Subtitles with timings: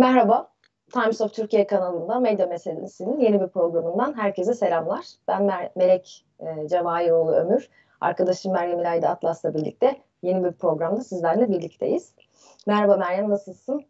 [0.00, 0.52] Merhaba,
[0.92, 5.06] Times of Türkiye kanalında Medya Meselesi'nin yeni bir programından herkese selamlar.
[5.28, 7.68] Ben Mer Melek e, Cevahiroğlu Ömür.
[8.00, 12.14] Arkadaşım Meryem İlayda Atlas'la birlikte yeni bir programda sizlerle birlikteyiz.
[12.66, 13.84] Merhaba Meryem, nasılsın?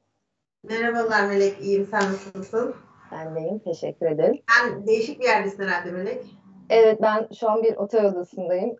[0.63, 1.89] Merhabalar Melek, iyiyim.
[1.91, 2.75] Sen nasılsın?
[3.13, 4.43] Ben deyim, teşekkür ederim.
[4.59, 6.25] Sen değişik bir yerdesin herhalde Melek.
[6.71, 8.77] Evet, ben şu an bir otel odasındayım.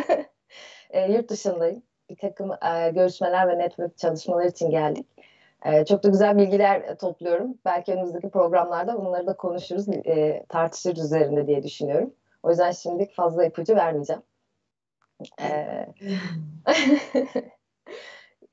[0.90, 1.82] e, yurt dışındayım.
[2.10, 5.06] Bir takım e, görüşmeler ve network çalışmalar için geldik.
[5.64, 7.58] E, çok da güzel bilgiler topluyorum.
[7.64, 12.14] Belki önümüzdeki programlarda bunları da konuşuruz, e, tartışırız üzerinde diye düşünüyorum.
[12.42, 14.22] O yüzden şimdi fazla ipucu vermeyeceğim.
[15.42, 15.46] E,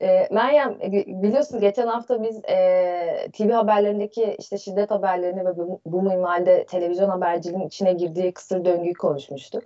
[0.00, 0.80] e, Meryem
[1.22, 7.08] biliyorsun geçen hafta biz e, TV haberlerindeki işte şiddet haberlerini ve bu, bu minvalde televizyon
[7.08, 9.64] haberciliğinin içine girdiği kısır döngüyü konuşmuştuk.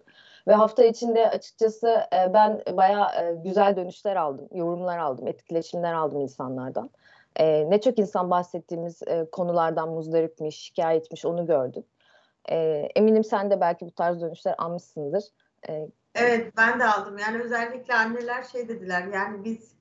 [0.48, 6.20] Ve hafta içinde açıkçası e, ben bayağı e, güzel dönüşler aldım, yorumlar aldım, etkileşimler aldım
[6.20, 6.90] insanlardan.
[7.36, 11.84] E, ne çok insan bahsettiğimiz e, konulardan muzdaripmiş, şikayetmiş onu gördüm.
[12.50, 12.56] E,
[12.96, 15.24] eminim sen de belki bu tarz dönüşler almışsındır.
[15.68, 17.18] E, evet ben de aldım.
[17.18, 19.74] Yani özellikle anneler şey dediler yani biz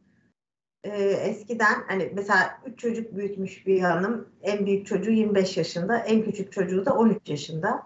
[0.84, 6.24] e, eskiden hani mesela üç çocuk büyütmüş bir hanım en büyük çocuğu 25 yaşında en
[6.24, 7.84] küçük çocuğu da 13 yaşında.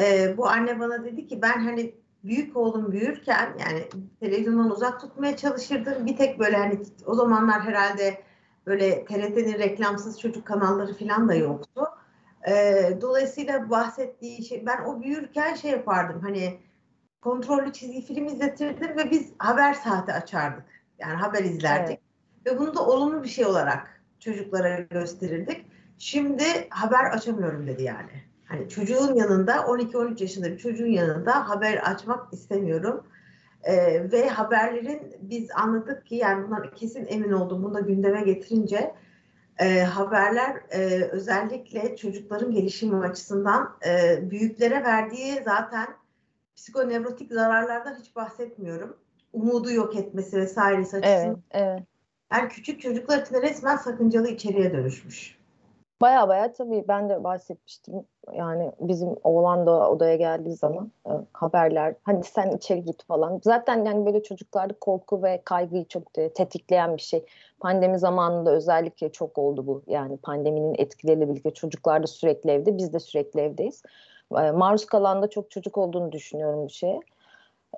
[0.00, 3.88] E, bu anne bana dedi ki ben hani büyük oğlum büyürken yani
[4.20, 6.06] televizyondan uzak tutmaya çalışırdım.
[6.06, 8.25] Bir tek böyle hani o zamanlar herhalde
[8.66, 11.84] böyle TRT'nin reklamsız çocuk kanalları falan da yoktu.
[12.48, 12.52] E,
[13.00, 16.58] dolayısıyla bahsettiği şey ben o büyürken şey yapardım hani
[17.20, 20.64] kontrollü çizgi film izletirdim ve biz haber saati açardık.
[20.98, 22.00] Yani haber izlerdik.
[22.46, 22.54] Evet.
[22.54, 25.66] Ve bunu da olumlu bir şey olarak çocuklara gösterirdik.
[25.98, 28.22] Şimdi haber açamıyorum dedi yani.
[28.44, 33.06] Hani çocuğun yanında 12-13 yaşında bir çocuğun yanında haber açmak istemiyorum.
[33.66, 38.94] Ee, ve haberlerin biz anladık ki yani bundan kesin emin oldum bunu da gündeme getirince
[39.58, 45.86] e, haberler e, özellikle çocukların gelişimi açısından e, büyüklere verdiği zaten
[46.56, 48.96] psikonevrotik zararlardan hiç bahsetmiyorum.
[49.32, 51.42] Umudu yok etmesi vesairesi açısından.
[51.50, 51.82] Evet, evet.
[52.32, 55.38] Yani küçük çocuklar için resmen sakıncalı içeriye dönüşmüş.
[56.00, 57.94] Baya baya tabii ben de bahsetmiştim.
[58.34, 63.40] Yani bizim oğlan da odaya geldiği zaman e, haberler hani sen içeri git falan.
[63.44, 67.24] Zaten yani böyle çocuklarda korku ve kaygıyı çok de, tetikleyen bir şey.
[67.60, 69.82] Pandemi zamanında özellikle çok oldu bu.
[69.86, 73.82] Yani pandeminin etkileriyle birlikte çocuklar da sürekli evde, biz de sürekli evdeyiz.
[74.38, 77.00] E, maruz kalan da çok çocuk olduğunu düşünüyorum bu şeye.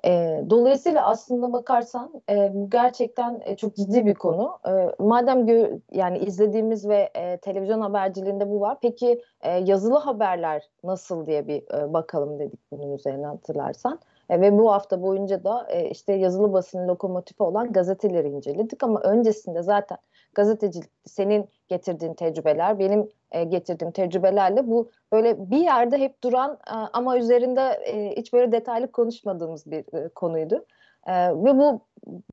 [0.05, 4.59] E, dolayısıyla aslında bakarsan e, bu gerçekten e, çok ciddi bir konu.
[4.67, 8.77] E, madem gö- yani izlediğimiz ve e, televizyon haberciliğinde bu var.
[8.81, 13.99] Peki e, yazılı haberler nasıl diye bir e, bakalım dedik bunun üzerine hatırlarsan.
[14.29, 19.01] E, ve bu hafta boyunca da e, işte yazılı basının lokomotifi olan gazeteleri inceledik ama
[19.01, 19.97] öncesinde zaten
[20.35, 26.73] gazetecilik senin getirdiğin tecrübeler, benim e, getirdiğim tecrübelerle bu böyle bir yerde hep duran e,
[26.73, 30.65] ama üzerinde e, hiç böyle detaylı konuşmadığımız bir e, konuydu.
[31.07, 31.81] E, ve bu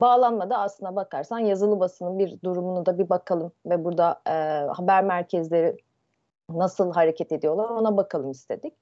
[0.01, 4.31] bağlanmada aslına bakarsan yazılı basının bir durumunu da bir bakalım ve burada e,
[4.67, 5.77] haber merkezleri
[6.49, 8.73] nasıl hareket ediyorlar ona bakalım istedik.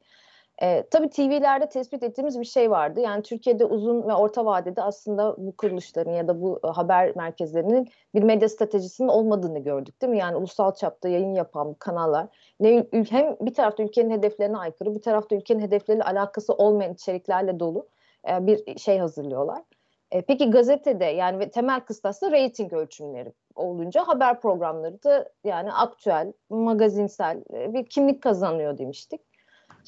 [0.61, 2.99] E, tabii TV'lerde tespit ettiğimiz bir şey vardı.
[2.99, 7.89] Yani Türkiye'de uzun ve orta vadede aslında bu kuruluşların ya da bu e, haber merkezlerinin
[8.15, 10.17] bir medya stratejisinin olmadığını gördük değil mi?
[10.17, 12.27] Yani ulusal çapta yayın yapan kanallar
[12.59, 17.87] ne hem bir tarafta ülkenin hedeflerine aykırı bir tarafta ülkenin hedefleriyle alakası olmayan içeriklerle dolu
[18.29, 19.61] e, bir şey hazırlıyorlar.
[20.11, 25.73] E, peki gazetede yani ve temel kıstas da reyting ölçümleri olunca haber programları da yani
[25.73, 29.21] aktüel, magazinsel e, bir kimlik kazanıyor demiştik.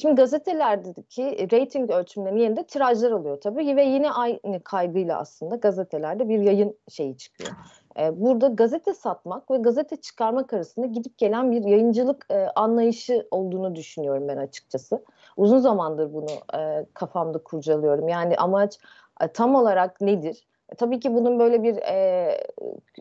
[0.01, 6.39] Şimdi gazetelerdeki rating ölçümlerinin yerinde tirajlar alıyor tabii ve yine aynı kaygıyla aslında gazetelerde bir
[6.39, 7.51] yayın şeyi çıkıyor.
[7.99, 13.75] Ee, burada gazete satmak ve gazete çıkarmak arasında gidip gelen bir yayıncılık e, anlayışı olduğunu
[13.75, 15.03] düşünüyorum ben açıkçası.
[15.37, 18.07] Uzun zamandır bunu e, kafamda kurcalıyorum.
[18.07, 18.79] Yani amaç
[19.21, 20.47] e, tam olarak nedir?
[20.69, 22.37] E, tabii ki bunun böyle bir e,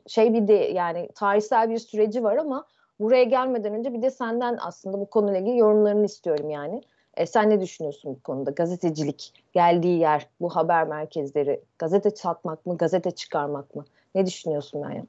[0.06, 2.67] şey bir de yani tarihsel bir süreci var ama
[3.01, 6.82] buraya gelmeden önce bir de senden aslında bu konuyla ilgili yorumlarını istiyorum yani.
[7.17, 8.51] E, sen ne düşünüyorsun bu konuda?
[8.51, 13.85] Gazetecilik geldiği yer, bu haber merkezleri, gazete satmak mı, gazete çıkarmak mı?
[14.15, 15.07] Ne düşünüyorsun Meryem?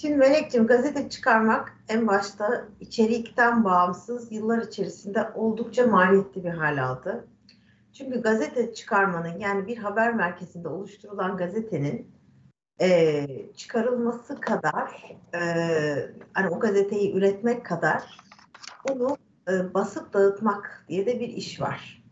[0.00, 7.28] Şimdi Melek'ciğim gazete çıkarmak en başta içerikten bağımsız yıllar içerisinde oldukça maliyetli bir hal aldı.
[7.92, 12.10] Çünkü gazete çıkarmanın yani bir haber merkezinde oluşturulan gazetenin
[12.80, 15.40] e, çıkarılması kadar e,
[16.32, 18.18] hani o gazeteyi üretmek kadar
[18.90, 19.16] onu
[19.52, 22.02] e, basıp dağıtmak diye de bir iş var.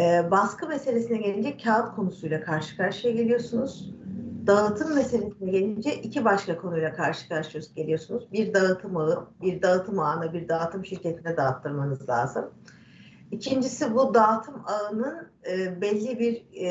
[0.00, 3.94] E, baskı meselesine gelince kağıt konusuyla karşı karşıya geliyorsunuz.
[4.46, 8.32] dağıtım meselesine gelince iki başka konuyla karşı karşıya geliyorsunuz.
[8.32, 12.50] Bir dağıtım ağı, bir dağıtım ağına, bir dağıtım şirketine dağıttırmanız lazım.
[13.30, 16.66] İkincisi bu dağıtım ağının e, belli bir e,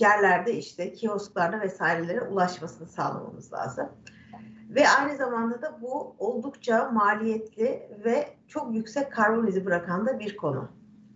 [0.00, 3.88] yerlerde işte kiosklarda vesairelere ulaşmasını sağlamamız lazım.
[4.70, 10.36] Ve aynı zamanda da bu oldukça maliyetli ve çok yüksek karbon izi bırakan da bir
[10.36, 10.68] konu.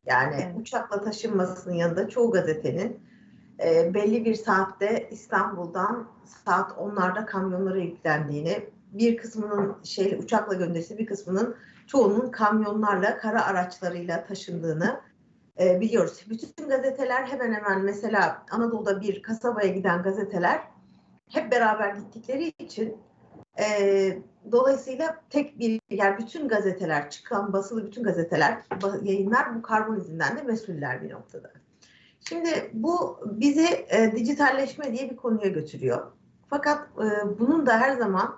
[0.07, 0.61] Yani evet.
[0.61, 3.01] uçakla taşınmasının yanında çoğu gazetenin
[3.65, 6.09] e, belli bir saatte İstanbul'dan
[6.45, 11.57] saat 10'larda kamyonlara yüklendiğini, bir kısmının şey uçakla gönderisi, bir kısmının
[11.87, 15.01] çoğunun kamyonlarla, kara araçlarıyla taşındığını
[15.61, 16.25] e, biliyoruz.
[16.31, 20.61] Bütün gazeteler hemen hemen mesela Anadolu'da bir kasabaya giden gazeteler
[21.31, 22.97] hep beraber gittikleri için
[23.59, 24.19] e,
[24.53, 28.59] dolayısıyla tek bir yani bütün gazeteler çıkan basılı bütün gazeteler
[29.03, 31.53] yayınlar bu karbon izinden de mesuller bir noktada.
[32.29, 36.13] Şimdi bu bizi e, dijitalleşme diye bir konuya götürüyor.
[36.51, 38.37] Fakat e, bunun da her zaman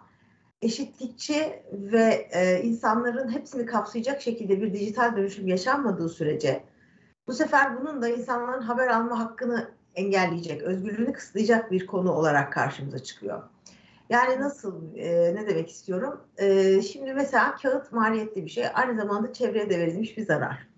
[0.62, 6.64] eşitlikçi ve e, insanların hepsini kapsayacak şekilde bir dijital dönüşüm yaşanmadığı sürece
[7.26, 12.98] bu sefer bunun da insanların haber alma hakkını engelleyecek, özgürlüğünü kısıtlayacak bir konu olarak karşımıza
[12.98, 13.42] çıkıyor.
[14.10, 16.20] Yani nasıl, e, ne demek istiyorum?
[16.38, 20.68] E, şimdi mesela kağıt maliyetli bir şey, aynı zamanda çevreye de verilmiş bir zarar.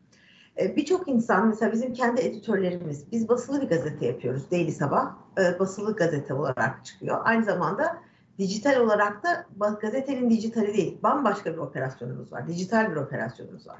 [0.60, 5.58] E, Birçok insan, mesela bizim kendi editörlerimiz, biz basılı bir gazete yapıyoruz, Daily Sabah, e,
[5.58, 7.20] basılı gazete olarak çıkıyor.
[7.24, 7.98] Aynı zamanda
[8.38, 9.46] dijital olarak da
[9.80, 13.78] gazetenin dijitali değil, bambaşka bir operasyonumuz var, dijital bir operasyonumuz var.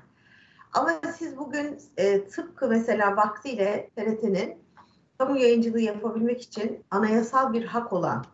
[0.73, 4.59] Ama siz bugün e, tıpkı mesela vaktiyle TRT'nin
[5.19, 8.25] kamu yayıncılığı yapabilmek için anayasal bir hak olan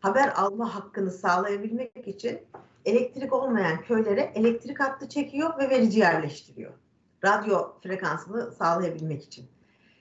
[0.00, 2.40] haber alma hakkını sağlayabilmek için
[2.84, 6.72] elektrik olmayan köylere elektrik hattı çekiyor ve verici yerleştiriyor.
[7.24, 9.46] Radyo frekansını sağlayabilmek için.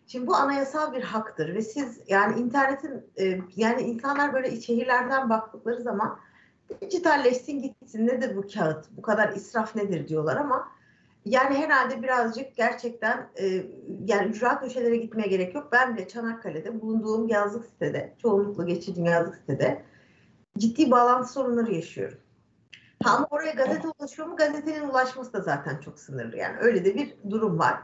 [0.07, 5.81] Şimdi bu anayasal bir haktır ve siz yani internetin e, yani insanlar böyle şehirlerden baktıkları
[5.81, 6.19] zaman
[6.81, 10.67] dijitalleşsin gitsin nedir bu kağıt bu kadar israf nedir diyorlar ama
[11.29, 13.45] yani herhalde birazcık gerçekten e,
[14.05, 15.69] yani ücra köşelere gitmeye gerek yok.
[15.71, 19.83] Ben bile Çanakkale'de bulunduğum yazlık sitede çoğunlukla geçirdiğim yazlık sitede
[20.57, 22.17] ciddi bağlantı sorunları yaşıyorum.
[23.05, 24.35] Ama oraya gazete ulaşıyor mu?
[24.35, 26.37] Gazetenin ulaşması da zaten çok sınırlı.
[26.37, 27.79] Yani öyle de bir durum var.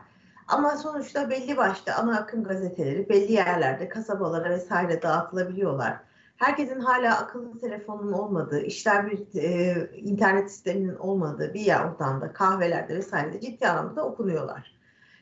[0.47, 6.00] Ama sonuçta belli başta ana akım gazeteleri belli yerlerde kasabalara vesaire dağıtılabiliyorlar.
[6.37, 12.95] Herkesin hala akıllı telefonun olmadığı, işler bir e, internet sisteminin olmadığı bir yer ortamda, kahvelerde
[12.95, 14.75] vesairede ciddi anlamda okunuyorlar.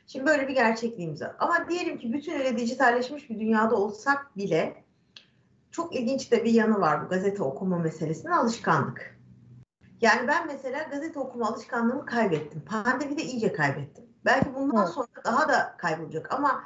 [0.06, 1.36] Şimdi böyle bir gerçekliğimiz var.
[1.38, 4.84] Ama diyelim ki bütünüyle dijitalleşmiş bir dünyada olsak bile
[5.70, 9.18] çok ilginç de bir yanı var bu gazete okuma meselesinin alışkanlık.
[10.00, 12.62] Yani ben mesela gazete okuma alışkanlığımı kaybettim.
[12.64, 14.04] Pandemide iyice kaybettim.
[14.24, 16.64] Belki bundan sonra daha da kaybolacak ama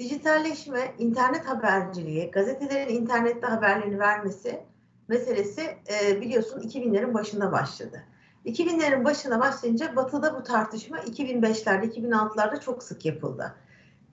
[0.00, 4.60] dijitalleşme, internet haberciliği, gazetelerin internette haberlerini vermesi
[5.08, 8.02] meselesi e, biliyorsun 2000'lerin başında başladı.
[8.46, 13.54] 2000'lerin başına başlayınca Batı'da bu tartışma 2005'lerde, 2006'larda çok sık yapıldı.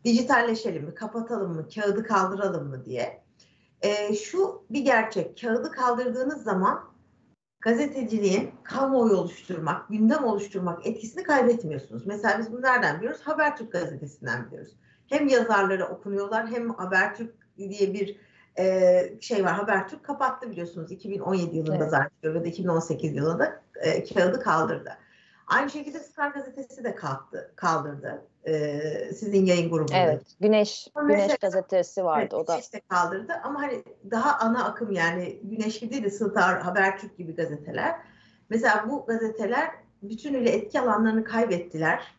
[0.05, 3.21] Dijitalleşelim mi, kapatalım mı, kağıdı kaldıralım mı diye.
[3.81, 6.83] E, şu bir gerçek, kağıdı kaldırdığınız zaman
[7.61, 12.05] gazeteciliğin kamuoyu oluşturmak, gündem oluşturmak etkisini kaybetmiyorsunuz.
[12.05, 13.21] Mesela biz bunu nereden biliyoruz?
[13.23, 14.73] Habertürk gazetesinden biliyoruz.
[15.09, 18.17] Hem yazarları okunuyorlar hem Habertürk diye bir
[18.59, 19.53] e, şey var.
[19.53, 21.89] Habertürk kapattı biliyorsunuz 2017 yılında evet.
[21.89, 24.97] zaten ya da 2018 yılında e, kağıdı kaldırdı.
[25.47, 28.25] Aynı şekilde Star gazetesi de kalktı, kaldırdı.
[28.47, 29.97] Ee, sizin yayın grubunda.
[29.97, 32.53] Evet, Güneş Güneş mesela, gazetesi vardı evet, o da.
[32.53, 37.17] Güneş de kaldırdı ama hani daha ana akım yani Güneş gibi değil de Star, Habertürk
[37.17, 37.95] gibi gazeteler.
[38.49, 39.71] Mesela bu gazeteler
[40.01, 42.16] bütünüyle etki alanlarını kaybettiler.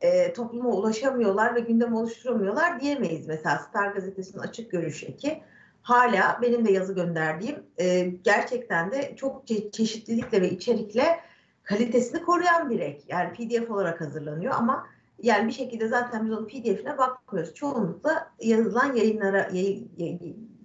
[0.00, 3.26] E, topluma ulaşamıyorlar ve gündem oluşturamıyorlar diyemeyiz.
[3.26, 5.42] Mesela Star gazetesinin açık görüş eki
[5.82, 11.20] hala benim de yazı gönderdiğim e, gerçekten de çok çe- çeşitlilikle ve içerikle
[11.62, 13.02] kalitesini koruyan bir ek.
[13.08, 14.86] Yani PDF olarak hazırlanıyor ama
[15.22, 17.54] yani bir şekilde zaten biz onun PDF'ine bakmıyoruz.
[17.54, 19.50] Çoğunlukla yazılan yayınlara,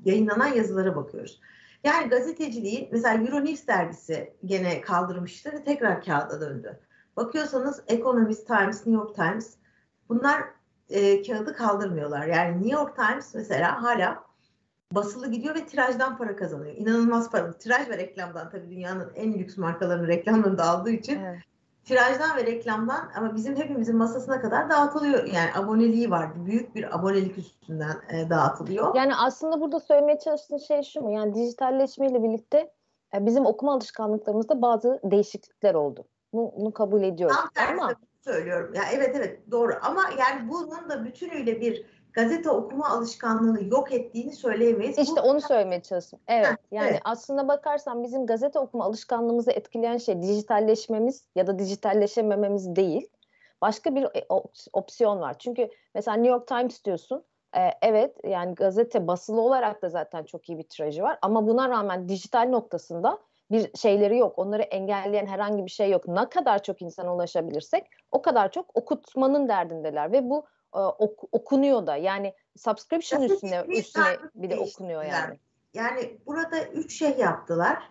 [0.05, 1.39] yayınlanan yazılara bakıyoruz.
[1.83, 6.79] Yani gazeteciliği mesela Euronews dergisi gene kaldırmıştı ve tekrar kağıda döndü.
[7.17, 9.53] Bakıyorsanız Economist Times, New York Times
[10.09, 10.43] bunlar
[10.89, 12.25] e, kağıdı kaldırmıyorlar.
[12.27, 14.23] Yani New York Times mesela hala
[14.91, 16.75] basılı gidiyor ve tirajdan para kazanıyor.
[16.75, 17.51] İnanılmaz para.
[17.51, 21.39] Tiraj ve reklamdan tabii dünyanın en lüks markalarının reklamlarını da aldığı için evet.
[21.85, 25.23] tirajdan ve reklamdan ama bizim hepimizin masasına kadar dağıtılıyor.
[25.23, 26.45] Yani aboneliği var.
[26.45, 28.95] Büyük bir abonelik üstünden e, dağıtılıyor.
[28.95, 31.11] Yani aslında burada söylemeye çalıştığın şey şu mu?
[31.11, 32.71] Yani dijitalleşmeyle birlikte
[33.13, 36.05] e, bizim okuma alışkanlıklarımızda bazı değişiklikler oldu.
[36.33, 37.35] Bunu, kabul ediyoruz.
[37.37, 37.93] Tam tersi ama...
[38.21, 38.73] söylüyorum.
[38.73, 44.33] Ya evet evet doğru ama yani bunun da bütünüyle bir gazete okuma alışkanlığını yok ettiğini
[44.33, 44.97] söyleyemeyiz.
[44.97, 46.19] İşte Bu- onu söylemeye çalıştım.
[46.27, 46.45] Evet.
[46.45, 47.01] Heh, yani evet.
[47.05, 53.09] aslında bakarsan bizim gazete okuma alışkanlığımızı etkileyen şey dijitalleşmemiz ya da dijitalleşemememiz değil.
[53.61, 55.39] Başka bir e, op- opsiyon var.
[55.39, 57.23] Çünkü mesela New York Times diyorsun.
[57.57, 61.17] Ee, evet yani gazete basılı olarak da zaten çok iyi bir tirajı var.
[61.21, 63.19] Ama buna rağmen dijital noktasında
[63.51, 64.39] bir şeyleri yok.
[64.39, 66.07] Onları engelleyen herhangi bir şey yok.
[66.07, 70.11] Ne kadar çok insana ulaşabilirsek o kadar çok okutmanın derdindeler.
[70.11, 70.45] Ve bu
[70.75, 71.95] e, ok- okunuyor da.
[71.95, 75.39] Yani subscription Gazete üstüne bir üstüne bile okunuyor yani.
[75.73, 77.83] Yani burada üç şey yaptılar.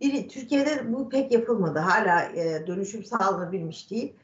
[0.00, 1.78] Biri Türkiye'de bu pek yapılmadı.
[1.78, 4.16] Hala e, dönüşüm sağlanabilmiş değil.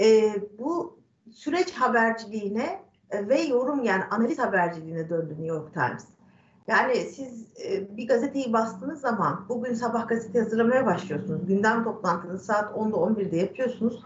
[0.00, 1.00] E, bu
[1.32, 6.04] süreç haberciliğine e, ve yorum yani analiz haberciliğine döndü New York Times.
[6.66, 11.46] Yani siz e, bir gazeteyi bastığınız zaman bugün sabah gazete hazırlamaya başlıyorsunuz.
[11.46, 14.02] Gündem toplantınızı saat 10'da 11'de yapıyorsunuz.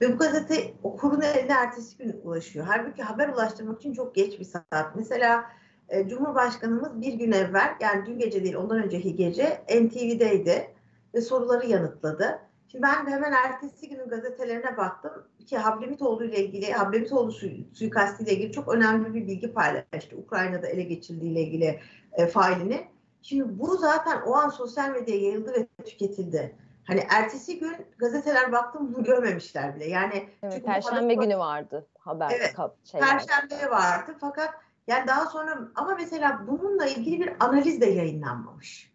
[0.00, 2.66] Ve bu gazete okurun eline ertesi gün ulaşıyor.
[2.68, 4.96] Halbuki haber ulaştırmak için çok geç bir saat.
[4.96, 5.44] Mesela
[5.88, 10.70] e, Cumhurbaşkanımız bir gün evvel yani dün gece değil ondan önceki gece NTV'deydi
[11.14, 12.47] ve soruları yanıtladı.
[12.68, 15.12] Şimdi ben de hemen ertesi günün gazetelerine baktım
[15.46, 20.16] ki Hablemitoğlu ile ilgili, Hablemitoğlu su, suikastı ile ilgili çok önemli bir bilgi paylaştı.
[20.16, 21.80] Ukrayna'da ele geçirildiği ile ilgili
[22.12, 22.88] e, failini.
[23.22, 26.56] Şimdi bu zaten o an sosyal medyaya yayıldı ve tüketildi.
[26.84, 29.88] Hani ertesi gün gazeteler baktım bunu görmemişler bile.
[29.88, 33.08] Yani Evet, çünkü Perşembe haber- günü vardı haber Evet, kap- şeyler.
[33.08, 34.50] Perşembe vardı fakat
[34.86, 38.92] yani daha sonra ama mesela bununla ilgili bir analiz de yayınlanmamış.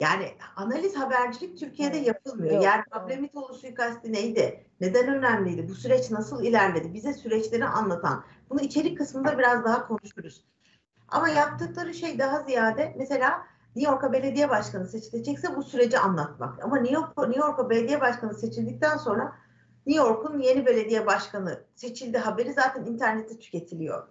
[0.00, 2.54] Yani analiz habercilik Türkiye'de yapılmıyor.
[2.54, 2.84] Yok, evet.
[2.90, 4.64] Ablemitoğlu suikasti neydi?
[4.80, 5.68] Neden önemliydi?
[5.68, 6.94] Bu süreç nasıl ilerledi?
[6.94, 8.24] Bize süreçleri anlatan.
[8.50, 10.44] Bunu içerik kısmında biraz daha konuşuruz.
[11.08, 13.42] Ama yaptıkları şey daha ziyade mesela
[13.76, 16.64] New York'a belediye başkanı seçilecekse bu süreci anlatmak.
[16.64, 19.32] Ama New, York, New York'a belediye başkanı seçildikten sonra
[19.86, 24.08] New York'un yeni belediye başkanı seçildi haberi zaten internette tüketiliyor.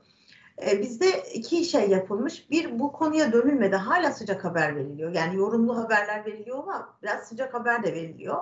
[0.66, 2.50] Ee, bizde iki şey yapılmış.
[2.50, 3.76] Bir bu konuya dönülmedi.
[3.76, 5.12] Hala sıcak haber veriliyor.
[5.12, 8.38] Yani yorumlu haberler veriliyor ama biraz sıcak haber de veriliyor.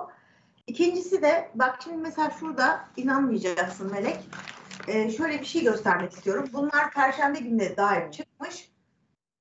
[0.66, 4.18] İkincisi de bak şimdi mesela şurada inanmayacaksın Melek.
[4.88, 6.48] Ee, şöyle bir şey göstermek istiyorum.
[6.52, 8.72] Bunlar Perşembe gününe dair çıkmış.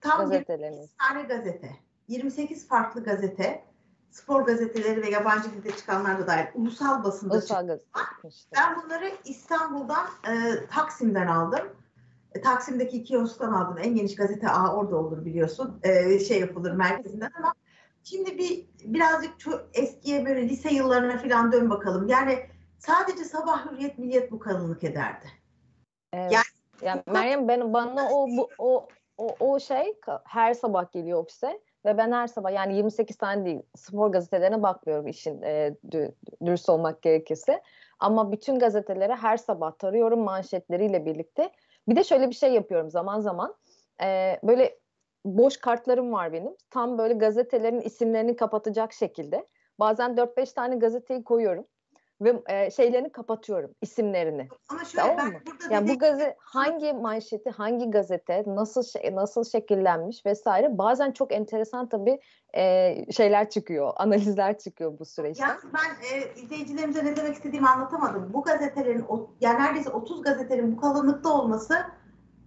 [0.01, 0.79] Tam Gazetelerimiz.
[0.79, 1.69] 28 tane gazete.
[2.07, 3.63] 28 farklı gazete.
[4.11, 6.45] Spor gazeteleri ve yabancı dilde çıkanlar da dahil.
[6.55, 8.49] Ulusal basında Ulusal gazete çıkmıştı.
[8.55, 11.67] ben bunları İstanbul'dan e, Taksim'den aldım.
[12.37, 13.77] E, Taksim'deki kiosktan aldım.
[13.83, 15.79] En geniş gazete A orada olur biliyorsun.
[15.83, 17.53] E, şey yapılır merkezinden ama
[18.03, 22.07] şimdi bir birazcık çok eskiye böyle lise yıllarına falan dön bakalım.
[22.07, 22.39] Yani
[22.79, 25.25] sadece sabah hürriyet milliyet bu kalınlık ederdi.
[26.13, 26.31] Evet.
[26.31, 26.43] Yani-
[26.81, 29.93] Yani Meryem ben bana o bu o o, o şey
[30.25, 35.07] her sabah geliyor ofise ve ben her sabah yani 28 tane değil spor gazetelerine bakmıyorum
[35.07, 36.11] işin e, dü-
[36.45, 37.61] dürüst olmak gerekirse.
[37.99, 41.51] Ama bütün gazetelere her sabah tarıyorum manşetleriyle birlikte.
[41.87, 43.55] Bir de şöyle bir şey yapıyorum zaman zaman.
[44.03, 44.79] E, böyle
[45.25, 46.55] boş kartlarım var benim.
[46.69, 49.47] Tam böyle gazetelerin isimlerini kapatacak şekilde.
[49.79, 51.67] Bazen 4-5 tane gazeteyi koyuyorum
[52.21, 54.47] ve e, şeylerini kapatıyorum isimlerini.
[54.69, 55.39] Ama şöyle Tamam ben mı?
[55.47, 60.77] burada Yani bu gazete hangi manşeti, hangi gazete, nasıl şey, nasıl şekillenmiş vesaire.
[60.77, 62.19] Bazen çok enteresan tabii
[62.55, 65.43] e, şeyler çıkıyor, analizler çıkıyor bu süreçte.
[65.43, 68.33] Yalnız ben e, izleyicilerimize ne demek istediğimi anlatamadım.
[68.33, 69.05] Bu gazetelerin,
[69.41, 71.85] yani neredeyse 30 gazetenin bu kalınlıkta olması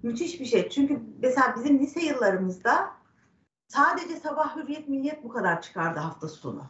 [0.02, 0.68] müthiş bir şey.
[0.68, 2.90] Çünkü mesela bizim lise yıllarımızda
[3.68, 6.62] sadece sabah hürriyet milliyet bu kadar çıkardı hafta sonu.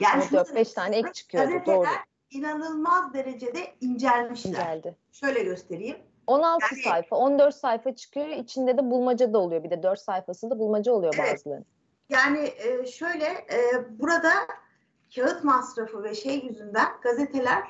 [0.00, 1.86] Yani Evet, şunu 4-5 demek tane ek çıkıyordu, gazeteler doğru.
[2.30, 4.52] İnanılmaz derecede incelmişler.
[4.52, 4.96] Geldi.
[5.12, 5.96] Şöyle göstereyim.
[6.26, 8.28] 16 Yani- sayfa, 14 sayfa çıkıyor.
[8.28, 9.64] İçinde de bulmaca da oluyor.
[9.64, 11.32] Bir de 4 sayfasında bulmaca oluyor Evet.
[11.34, 11.66] bazılarının.
[12.08, 13.60] Yani e, şöyle e,
[13.98, 14.30] burada
[15.14, 17.62] kağıt masrafı ve şey yüzünden gazeteler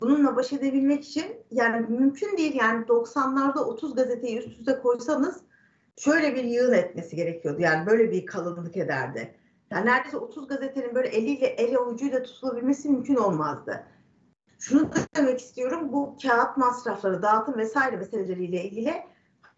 [0.00, 5.40] bununla baş edebilmek için yani mümkün değil yani 90'larda 30 gazeteyi üst üste koysanız
[5.96, 7.60] şöyle bir yığın etmesi gerekiyordu.
[7.60, 9.34] Yani böyle bir kalınlık ederdi.
[9.70, 13.86] Yani neredeyse 30 gazetenin böyle eliyle el avucuyla tutulabilmesi mümkün olmazdı.
[14.58, 19.02] Şunu da demek istiyorum bu kağıt masrafları, dağıtım vesaire meseleleriyle ilgili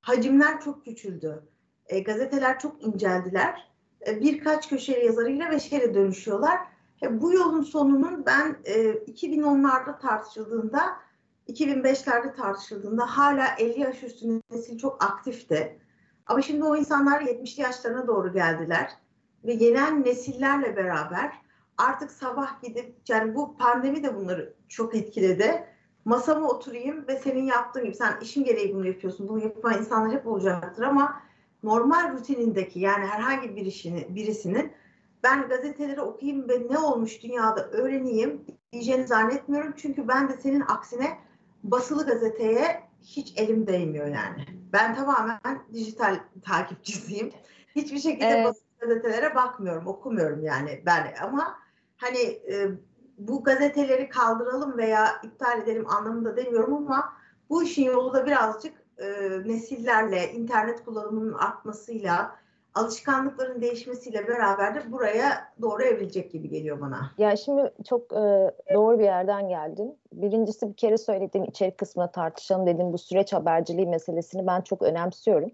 [0.01, 1.43] hacimler çok küçüldü.
[1.87, 3.73] E, gazeteler çok inceldiler
[4.07, 6.59] e, birkaç köşeli yazarıyla ve şeyle dönüşüyorlar.
[7.03, 10.97] E, Bu yolun sonunun ben e, 2010'larda tartışıldığında,
[11.49, 15.79] 2005'lerde tartışıldığında hala 50 yaş üstü nesil çok aktifti.
[16.27, 19.02] Ama şimdi o insanlar 70'li yaşlarına doğru geldiler
[19.45, 21.33] ve gelen nesillerle beraber
[21.79, 25.65] artık sabah gidip yani bu pandemi de bunları çok etkiledi.
[26.05, 29.29] Masama oturayım ve senin yaptığın gibi sen işin gereği bunu yapıyorsun.
[29.29, 31.23] Bunu yapan insanlar hep olacaktır ama
[31.63, 34.73] normal rutinindeki yani herhangi bir işini, birisinin
[35.23, 39.75] ben gazeteleri okuyayım ve ne olmuş dünyada öğreneyim diyeceğini zannetmiyorum.
[39.77, 41.19] Çünkü ben de senin aksine
[41.63, 44.47] basılı gazeteye hiç elim değmiyor yani.
[44.73, 47.33] Ben tamamen dijital takipçisiyim.
[47.77, 48.62] Hiçbir şekilde evet.
[48.83, 51.59] Gazetelere bakmıyorum, okumuyorum yani ben ama
[51.97, 52.69] hani e,
[53.19, 57.13] bu gazeteleri kaldıralım veya iptal edelim anlamında demiyorum ama
[57.51, 59.07] bu işin yolu da birazcık e,
[59.45, 62.37] nesillerle, internet kullanımının artmasıyla,
[62.75, 67.11] alışkanlıkların değişmesiyle beraber de buraya doğru evrilecek gibi geliyor bana.
[67.19, 69.99] Ya şimdi çok e, doğru bir yerden geldin.
[70.13, 75.51] Birincisi bir kere söylediğin içerik kısmına tartışalım dedim bu süreç haberciliği meselesini ben çok önemsiyorum.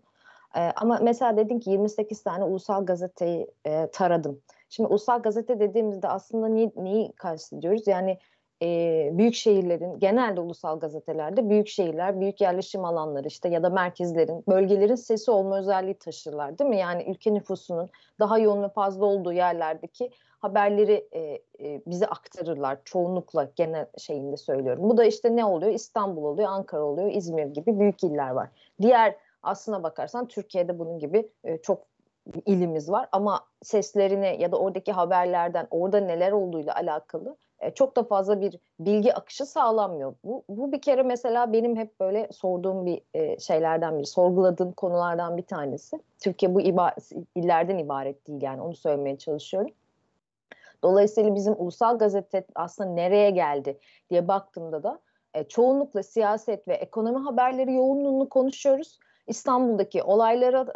[0.56, 4.40] E, ama mesela dedin ki 28 tane ulusal gazeteyi e, taradım.
[4.68, 7.86] Şimdi ulusal gazete dediğimizde aslında neyi, neyi kastediyoruz?
[7.86, 8.18] Yani
[8.62, 14.44] e, büyük şehirlerin genelde ulusal gazetelerde büyük şehirler, büyük yerleşim alanları işte ya da merkezlerin,
[14.48, 16.78] bölgelerin sesi olma özelliği taşırlar değil mi?
[16.78, 17.90] Yani ülke nüfusunun
[18.20, 24.88] daha yoğun ve fazla olduğu yerlerdeki haberleri e, e, bize aktarırlar çoğunlukla genel şeyinde söylüyorum.
[24.88, 25.72] Bu da işte ne oluyor?
[25.72, 28.48] İstanbul oluyor, Ankara oluyor, İzmir gibi büyük iller var.
[28.82, 31.86] Diğer aslına bakarsan Türkiye'de bunun gibi e, çok
[32.46, 38.02] ilimiz var ama seslerini ya da oradaki haberlerden orada neler olduğuyla alakalı e, çok da
[38.02, 40.14] fazla bir bilgi akışı sağlanmıyor.
[40.24, 45.36] Bu, bu bir kere mesela benim hep böyle sorduğum bir e, şeylerden biri, sorguladığım konulardan
[45.36, 46.00] bir tanesi.
[46.18, 46.94] Türkiye bu iba
[47.34, 49.70] illerden ibaret değil yani onu söylemeye çalışıyorum.
[50.82, 53.78] Dolayısıyla bizim ulusal gazete aslında nereye geldi
[54.10, 54.98] diye baktığımda da
[55.34, 58.98] e, çoğunlukla siyaset ve ekonomi haberleri yoğunluğunu konuşuyoruz.
[59.28, 60.66] İstanbul'daki olaylara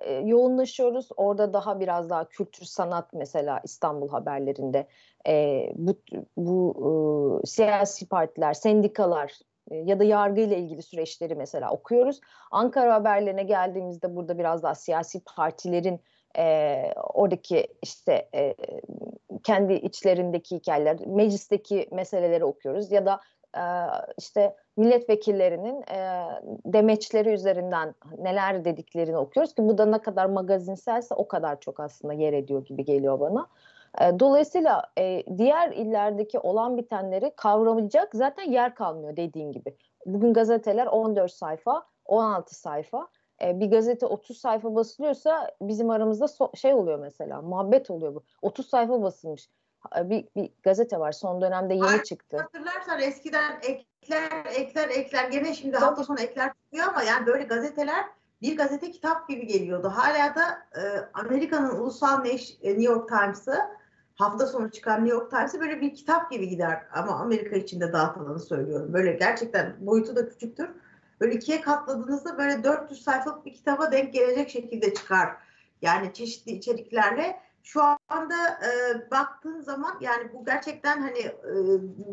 [0.00, 1.08] e, yoğunlaşıyoruz.
[1.16, 4.86] Orada daha biraz daha kültür sanat mesela İstanbul haberlerinde
[5.28, 5.94] e, bu,
[6.36, 9.38] bu e, siyasi partiler, sendikalar
[9.70, 12.20] e, ya da yargı ile ilgili süreçleri mesela okuyoruz.
[12.50, 16.00] Ankara haberlerine geldiğimizde burada biraz daha siyasi partilerin
[16.38, 18.54] e, oradaki işte e,
[19.42, 23.20] kendi içlerindeki hikayeler, meclisteki meseleleri okuyoruz ya da
[23.56, 23.64] e,
[24.18, 26.26] işte milletvekillerinin e,
[26.66, 32.12] demeçleri üzerinden neler dediklerini okuyoruz ki bu da ne kadar magazinselse o kadar çok aslında
[32.12, 33.46] yer ediyor gibi geliyor bana.
[34.00, 39.76] E, dolayısıyla e, diğer illerdeki olan bitenleri kavramayacak zaten yer kalmıyor dediğin gibi.
[40.06, 43.08] Bugün gazeteler 14 sayfa, 16 sayfa.
[43.42, 48.22] E, bir gazete 30 sayfa basılıyorsa bizim aramızda şey oluyor mesela, muhabbet oluyor bu.
[48.42, 49.48] 30 sayfa basılmış
[49.96, 52.36] bir, bir gazete var son dönemde yeni Ay, çıktı.
[52.36, 55.84] Hatırlarsan eskiden ekler ekler ekler gene şimdi Tabii.
[55.84, 58.04] hafta sonu ekler çıkıyor ama yani böyle gazeteler
[58.42, 59.92] bir gazete kitap gibi geliyordu.
[59.94, 60.82] Hala da e,
[61.14, 63.54] Amerika'nın ulusal Neş, e, New York Times'ı
[64.14, 68.40] hafta sonu çıkan New York Times'ı böyle bir kitap gibi gider ama Amerika içinde dağıtılanı
[68.40, 68.92] söylüyorum.
[68.92, 70.68] Böyle gerçekten boyutu da küçüktür.
[71.20, 75.36] Böyle ikiye katladığınızda böyle 400 sayfalık bir kitaba denk gelecek şekilde çıkar.
[75.82, 81.32] Yani çeşitli içeriklerle şu anda e, baktığın zaman yani bu gerçekten hani e,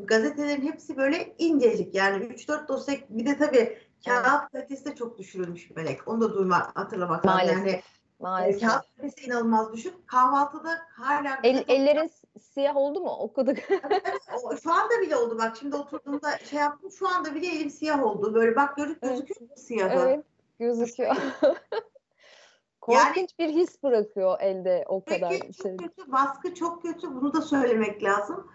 [0.05, 5.71] gazetelerin hepsi böyle incecik yani 3-4 dosya bir de tabii kağıt kalitesi de çok düşürülmüş
[5.71, 6.07] Melek.
[6.07, 7.47] Onu da duyma hatırlamak lazım.
[7.47, 7.67] Maalesef.
[7.67, 7.81] Yani,
[8.19, 8.63] Maalesef.
[8.63, 10.07] E, kağıt kalitesi inanılmaz düşük.
[10.07, 11.39] Kahvaltıda hala...
[11.43, 13.09] El, ellerin siyah oldu mu?
[13.09, 13.57] Okuduk.
[14.63, 15.57] şu anda bile oldu bak.
[15.57, 16.91] Şimdi oturduğumda şey yaptım.
[16.91, 18.33] Şu anda bile elim siyah oldu.
[18.33, 19.59] Böyle bak görüp gözüküyor evet.
[19.59, 19.99] siyahı.
[19.99, 20.25] Evet
[20.59, 21.15] gözüküyor.
[22.81, 25.77] Korkunç yani, bir his bırakıyor elde o kadar peki, şey.
[25.77, 27.15] Çok kötü, baskı çok kötü.
[27.15, 28.47] Bunu da söylemek lazım.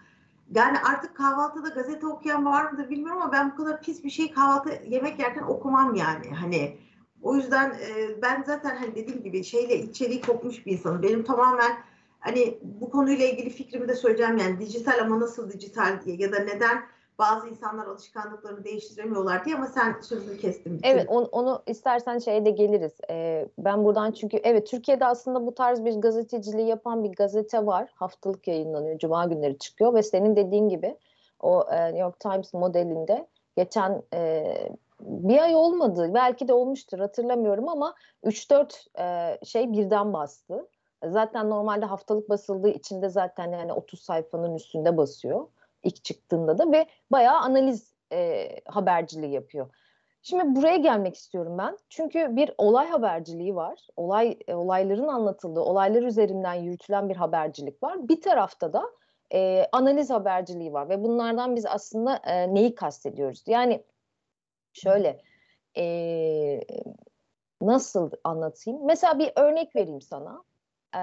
[0.55, 4.31] Yani artık kahvaltıda gazete okuyan var mıdır bilmiyorum ama ben bu kadar pis bir şey
[4.31, 6.29] kahvaltı yemek yerken okumam yani.
[6.29, 6.77] Hani
[7.21, 11.03] o yüzden e, ben zaten hani dediğim gibi şeyle içeriği kopmuş bir insanım.
[11.03, 11.77] Benim tamamen
[12.19, 16.39] hani bu konuyla ilgili fikrimi de söyleyeceğim yani dijital ama nasıl dijital diye ya da
[16.39, 20.79] neden bazı insanlar alışkanlıklarını değiştiremiyorlar diye ama sen sözünü kestin.
[20.83, 22.93] Evet onu, onu istersen şeye de geliriz.
[23.09, 27.89] Ee, ben buradan çünkü evet Türkiye'de aslında bu tarz bir gazeteciliği yapan bir gazete var.
[27.95, 28.99] Haftalık yayınlanıyor.
[28.99, 30.97] Cuma günleri çıkıyor ve senin dediğin gibi
[31.39, 34.53] o e, New York Times modelinde geçen e,
[34.99, 36.11] bir ay olmadı.
[36.13, 40.67] Belki de olmuştur hatırlamıyorum ama 3-4 e, şey birden bastı.
[41.05, 45.47] Zaten normalde haftalık basıldığı içinde zaten yani 30 sayfanın üstünde basıyor
[45.85, 49.69] ilk çıktığında da ve bayağı analiz e, haberciliği yapıyor.
[50.21, 51.77] Şimdi buraya gelmek istiyorum ben.
[51.89, 53.87] Çünkü bir olay haberciliği var.
[53.95, 58.07] Olay e, olayların anlatıldığı, olaylar üzerinden yürütülen bir habercilik var.
[58.07, 58.83] Bir tarafta da
[59.33, 63.43] e, analiz haberciliği var ve bunlardan biz aslında e, neyi kastediyoruz?
[63.47, 63.83] Yani
[64.73, 65.21] şöyle
[65.77, 65.85] e,
[67.61, 68.85] nasıl anlatayım?
[68.85, 70.43] Mesela bir örnek vereyim sana.
[70.95, 71.01] E,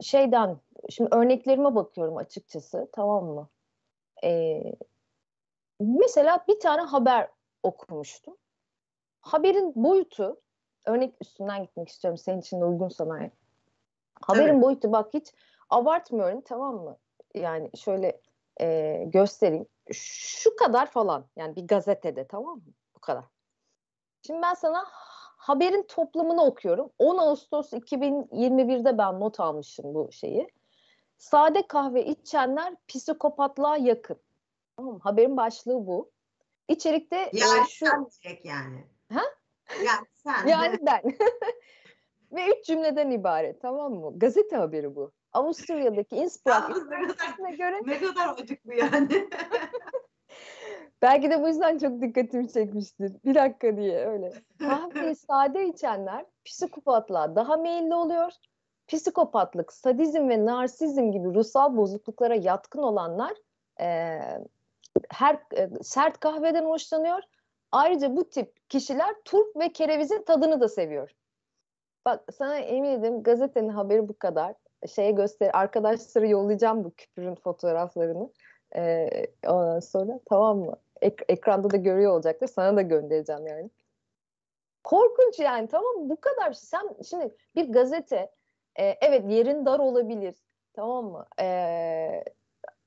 [0.00, 0.58] şeyden
[0.90, 3.48] şimdi örneklerime bakıyorum açıkçası tamam mı?
[4.24, 4.62] Ee,
[5.80, 7.28] mesela bir tane haber
[7.62, 8.36] okumuştum.
[9.20, 10.40] Haberin boyutu
[10.86, 13.30] örnek üstünden gitmek istiyorum senin için de uygun sana.
[14.22, 14.62] Haberin evet.
[14.62, 15.34] boyutu bak hiç
[15.70, 16.96] abartmıyorum tamam mı?
[17.34, 18.20] Yani şöyle
[18.60, 19.66] e, göstereyim.
[19.92, 22.72] şu kadar falan yani bir gazetede tamam mı?
[22.96, 23.24] Bu kadar.
[24.26, 24.84] Şimdi ben sana
[25.48, 26.90] haberin toplamını okuyorum.
[26.98, 30.48] 10 Ağustos 2021'de ben not almışım bu şeyi.
[31.18, 34.18] Sade kahve içenler psikopatlığa yakın.
[34.76, 36.10] Tamam Haberin başlığı bu.
[36.68, 37.86] İçerikte yani e, şu...
[37.86, 38.84] sen direkt yani.
[39.12, 39.22] Ha?
[39.84, 40.46] Yani sen.
[40.46, 41.02] yani ben.
[42.32, 44.18] Ve üç cümleden ibaret tamam mı?
[44.18, 45.12] Gazete haberi bu.
[45.32, 46.90] Avusturya'daki Innsbruck
[47.38, 49.28] ne göre ne kadar acıklı yani.
[51.02, 53.12] Belki de bu yüzden çok dikkatimi çekmiştir.
[53.24, 54.32] Bir dakika diye öyle.
[54.58, 58.32] Kahveyi sade içenler psikopatlığa daha meyilli oluyor.
[58.88, 63.32] Psikopatlık, sadizm ve narsizm gibi ruhsal bozukluklara yatkın olanlar
[63.80, 64.18] e,
[65.10, 67.22] her e, sert kahveden hoşlanıyor.
[67.72, 71.10] Ayrıca bu tip kişiler turp ve kerevizin tadını da seviyor.
[72.06, 74.54] Bak sana emin ederim gazetenin haberi bu kadar.
[74.88, 78.30] Şeye göster arkadaşlara yollayacağım bu küpürün fotoğraflarını.
[78.76, 80.76] Ee, ondan sonra tamam mı?
[81.02, 82.46] Ek- ekranda da görüyor olacaktır.
[82.46, 83.70] Sana da göndereceğim yani.
[84.84, 85.94] Korkunç yani tamam?
[86.08, 86.52] Bu kadar.
[86.52, 88.30] Sen şimdi bir gazete
[88.78, 90.34] e, evet yerin dar olabilir.
[90.72, 91.26] Tamam mı?
[91.40, 92.24] E,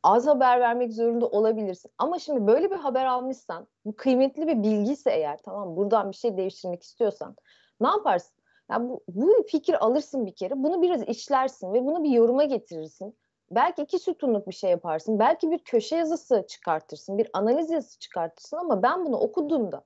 [0.03, 1.91] az haber vermek zorunda olabilirsin.
[1.97, 6.37] Ama şimdi böyle bir haber almışsan, bu kıymetli bir bilgiyse eğer, tamam buradan bir şey
[6.37, 7.35] değiştirmek istiyorsan
[7.81, 8.35] ne yaparsın?
[8.71, 13.17] Yani bu, bu fikir alırsın bir kere, bunu biraz işlersin ve bunu bir yoruma getirirsin.
[13.51, 18.57] Belki iki sütunluk bir şey yaparsın, belki bir köşe yazısı çıkartırsın, bir analiz yazısı çıkartırsın
[18.57, 19.83] ama ben bunu okuduğumda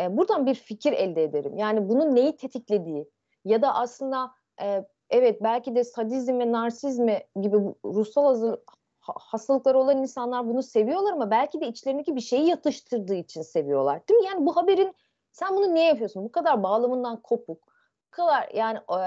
[0.00, 1.56] e, buradan bir fikir elde ederim.
[1.56, 3.10] Yani bunun neyi tetiklediği
[3.44, 4.30] ya da aslında
[4.62, 8.58] e, evet belki de sadizm ve narsizmi gibi ruhsal hazır,
[9.00, 14.08] hastalıkları olan insanlar bunu seviyorlar ama belki de içlerindeki bir şeyi yatıştırdığı için seviyorlar.
[14.08, 14.26] Değil mi?
[14.26, 14.94] Yani bu haberin
[15.32, 16.24] sen bunu niye yapıyorsun?
[16.24, 17.69] Bu kadar bağlamından kopuk.
[18.10, 19.00] Kadar yani e,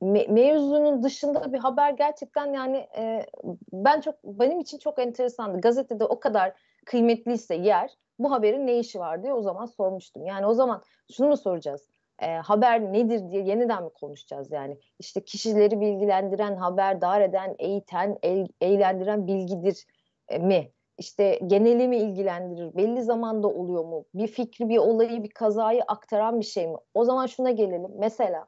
[0.00, 3.26] me, mevzunun dışında bir haber gerçekten yani e,
[3.72, 5.60] ben çok benim için çok enteresandı.
[5.60, 6.52] Gazetede o kadar
[6.86, 10.26] kıymetliyse yer bu haberin ne işi var diye o zaman sormuştum.
[10.26, 11.92] Yani o zaman şunu mu soracağız?
[12.22, 14.78] e, haber nedir diye yeniden mi konuşacağız yani?
[14.98, 19.86] İşte kişileri bilgilendiren, haberdar eden, eğiten, el, eğlendiren bilgidir
[20.28, 20.72] e, mi?
[20.98, 22.76] İşte geneli mi ilgilendirir?
[22.76, 24.04] Belli zamanda oluyor mu?
[24.14, 26.76] Bir fikri, bir olayı, bir kazayı aktaran bir şey mi?
[26.94, 27.90] O zaman şuna gelelim.
[27.98, 28.46] Mesela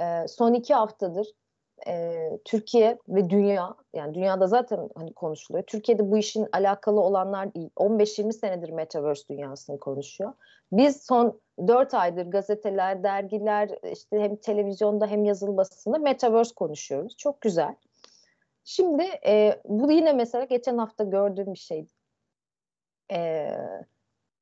[0.00, 1.26] e, son iki haftadır
[1.86, 5.64] e, Türkiye ve dünya yani dünyada zaten hani konuşuluyor.
[5.66, 10.32] Türkiye'de bu işin alakalı olanlar 15-20 senedir Metaverse dünyasını konuşuyor.
[10.72, 17.16] Biz son 4 aydır gazeteler, dergiler, işte hem televizyonda hem yazılı basında Metaverse konuşuyoruz.
[17.16, 17.74] Çok güzel.
[18.68, 21.92] Şimdi e, bu yine mesela geçen hafta gördüğüm bir şeydi.
[23.12, 23.50] E,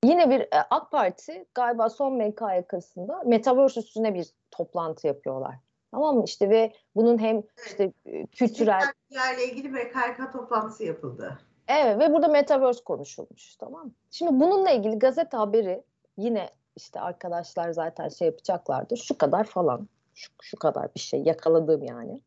[0.04, 5.54] yine bir e, AK Parti galiba son MK yakasında Metaverse üstüne bir toplantı yapıyorlar.
[5.90, 6.24] Tamam mı?
[6.24, 11.38] İşte ve bunun hem işte e, kültürel ile ilgili MKK toplantısı yapıldı.
[11.68, 13.56] Evet ve burada Metaverse konuşulmuş.
[13.56, 13.92] Tamam mı?
[14.10, 15.82] Şimdi bununla ilgili gazete haberi
[16.16, 18.96] yine işte arkadaşlar zaten şey yapacaklardır.
[18.96, 19.88] Şu kadar falan.
[20.14, 22.20] Şu, şu kadar bir şey yakaladığım yani.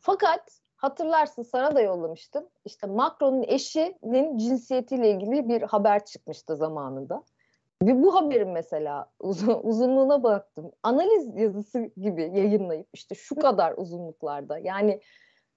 [0.00, 2.48] Fakat hatırlarsın sana da yollamıştım.
[2.64, 7.22] İşte Macron'un eşinin cinsiyetiyle ilgili bir haber çıkmıştı zamanında.
[7.82, 10.72] Ve bu haberin mesela uzun, uzunluğuna baktım.
[10.82, 14.58] Analiz yazısı gibi yayınlayıp işte şu kadar uzunluklarda.
[14.58, 15.00] Yani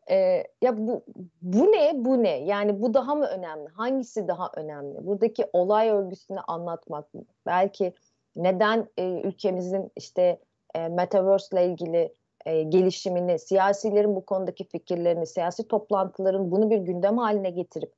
[0.10, 1.04] e, ya bu
[1.42, 2.44] bu ne bu ne?
[2.44, 3.70] Yani bu daha mı önemli?
[3.70, 5.06] Hangisi daha önemli?
[5.06, 7.06] Buradaki olay örgüsünü anlatmak?
[7.46, 7.94] Belki
[8.36, 10.40] neden e, ülkemizin işte
[10.76, 12.14] e, metaverse ile ilgili
[12.46, 17.94] e, gelişimini, siyasilerin bu konudaki fikirlerini, siyasi toplantıların bunu bir gündem haline getirip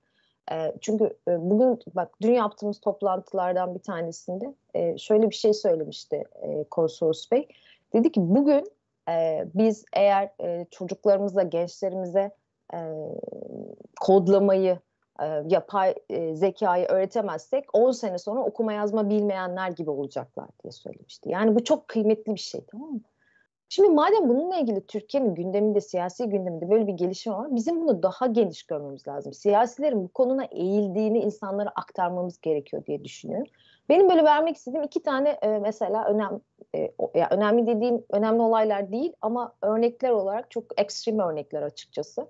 [0.52, 6.24] e, çünkü e, bugün bak dün yaptığımız toplantılardan bir tanesinde e, şöyle bir şey söylemişti
[6.42, 7.48] e, Konsolos Bey.
[7.94, 8.72] Dedi ki bugün
[9.10, 12.32] e, biz eğer e, çocuklarımıza, gençlerimize
[12.74, 12.80] e,
[14.02, 14.80] kodlamayı,
[15.22, 21.30] e, yapay e, zekayı öğretemezsek 10 sene sonra okuma yazma bilmeyenler gibi olacaklar diye söylemişti.
[21.30, 23.02] Yani bu çok kıymetli bir şey tamam mı?
[23.74, 28.28] Şimdi madem bununla ilgili Türkiye'nin gündeminde, siyasi gündeminde böyle bir gelişme var, bizim bunu daha
[28.28, 29.34] geniş görmemiz lazım.
[29.34, 33.48] Siyasilerin bu konuna eğildiğini insanlara aktarmamız gerekiyor diye düşünüyorum.
[33.90, 36.42] Benim böyle vermek istediğim iki tane e, mesela önem,
[36.76, 36.80] e,
[37.16, 42.28] ya önemli dediğim önemli olaylar değil ama örnekler olarak çok ekstrem örnekler açıkçası.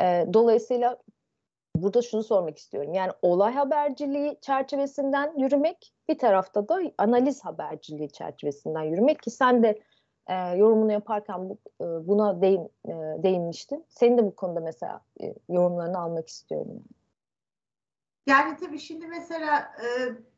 [0.00, 0.96] E, dolayısıyla
[1.76, 2.94] burada şunu sormak istiyorum.
[2.94, 9.78] Yani olay haberciliği çerçevesinden yürümek, bir tarafta da analiz haberciliği çerçevesinden yürümek ki sen de
[10.26, 13.84] e, yorumunu yaparken bu, e, buna değin, e, değinmiştin.
[13.88, 16.82] Senin de bu konuda mesela e, yorumlarını almak istiyorum.
[18.26, 18.56] Yani.
[18.60, 19.88] Tabii şimdi mesela e,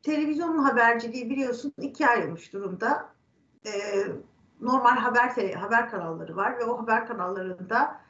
[0.03, 3.09] televizyonun haberciliği biliyorsun ikiye ayrılmış durumda.
[3.65, 3.71] E,
[4.61, 8.01] normal haber haber kanalları var ve o haber kanallarında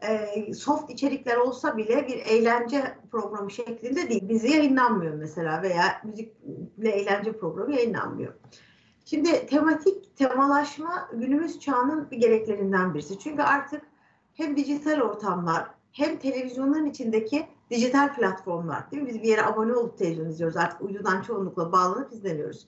[0.00, 4.28] e, soft içerikler olsa bile bir eğlence programı şeklinde değil.
[4.28, 8.34] Bizi yayınlanmıyor mesela veya müzikle eğlence programı yayınlanmıyor.
[9.04, 13.18] Şimdi tematik temalaşma günümüz çağının bir gereklerinden birisi.
[13.18, 13.82] Çünkü artık
[14.34, 19.08] hem dijital ortamlar hem televizyonların içindeki dijital platformlar değil mi?
[19.08, 20.56] Biz bir yere abone olup televizyon izliyoruz.
[20.56, 22.66] Artık uydudan çoğunlukla bağlanıp izleniyoruz.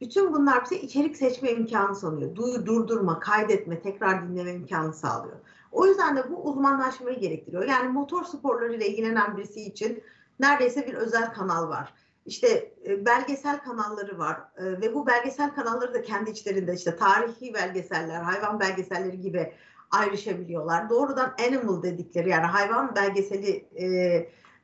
[0.00, 2.34] Bütün bunlar bize içerik seçme imkanı sanıyor.
[2.34, 5.36] Dur, durdurma, kaydetme, tekrar dinleme imkanı sağlıyor.
[5.72, 7.64] O yüzden de bu uzmanlaşmayı gerektiriyor.
[7.64, 10.02] Yani motor sporlarıyla ilgilenen birisi için
[10.40, 11.94] neredeyse bir özel kanal var.
[12.28, 17.54] İşte e, belgesel kanalları var e, ve bu belgesel kanalları da kendi içlerinde işte tarihi
[17.54, 19.52] belgeseller, hayvan belgeselleri gibi
[19.90, 20.90] ayrışabiliyorlar.
[20.90, 23.68] Doğrudan animal dedikleri yani hayvan belgeseli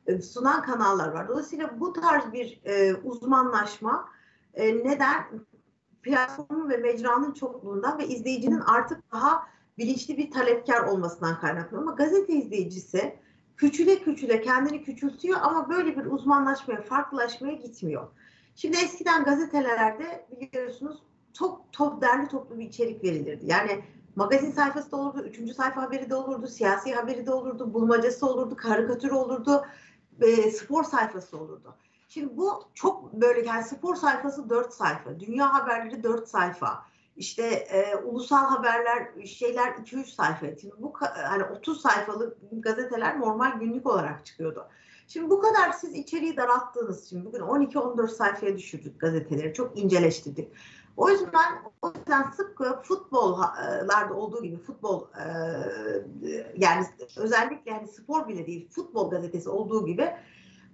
[0.07, 1.27] e, sunan kanallar var.
[1.27, 2.61] Dolayısıyla bu tarz bir
[3.03, 4.09] uzmanlaşma
[4.57, 5.23] neden
[6.01, 9.47] platformun ve mecranın çokluğundan ve izleyicinin artık daha
[9.77, 11.77] bilinçli bir talepkar olmasından kaynaklı.
[11.77, 13.15] Ama gazete izleyicisi
[13.57, 18.07] küçüle küçüle kendini küçültüyor ama böyle bir uzmanlaşmaya, farklılaşmaya gitmiyor.
[18.55, 23.45] Şimdi eskiden gazetelerde biliyorsunuz çok top derli toplu bir içerik verilirdi.
[23.45, 23.83] Yani
[24.15, 28.55] magazin sayfası da olurdu, üçüncü sayfa haberi de olurdu, siyasi haberi de olurdu, bulmacası olurdu,
[28.55, 29.65] karikatür olurdu,
[30.21, 31.75] e, spor sayfası olurdu.
[32.07, 37.95] Şimdi bu çok böyle yani spor sayfası dört sayfa, dünya haberleri dört sayfa, işte e,
[37.95, 40.45] ulusal haberler şeyler 2-3 sayfa.
[40.61, 44.67] Şimdi bu hani 30 sayfalık gazeteler normal günlük olarak çıkıyordu.
[45.07, 49.53] Şimdi bu kadar siz içeriği daralttığınız için bugün 12-14 sayfaya düşürdük gazeteleri.
[49.53, 50.51] Çok inceleştirdik.
[50.97, 55.27] O yüzden o yüzden sıkı futbollarda olduğu gibi futbol e,
[56.57, 56.85] yani
[57.17, 60.13] özellikle yani spor bile değil futbol gazetesi olduğu gibi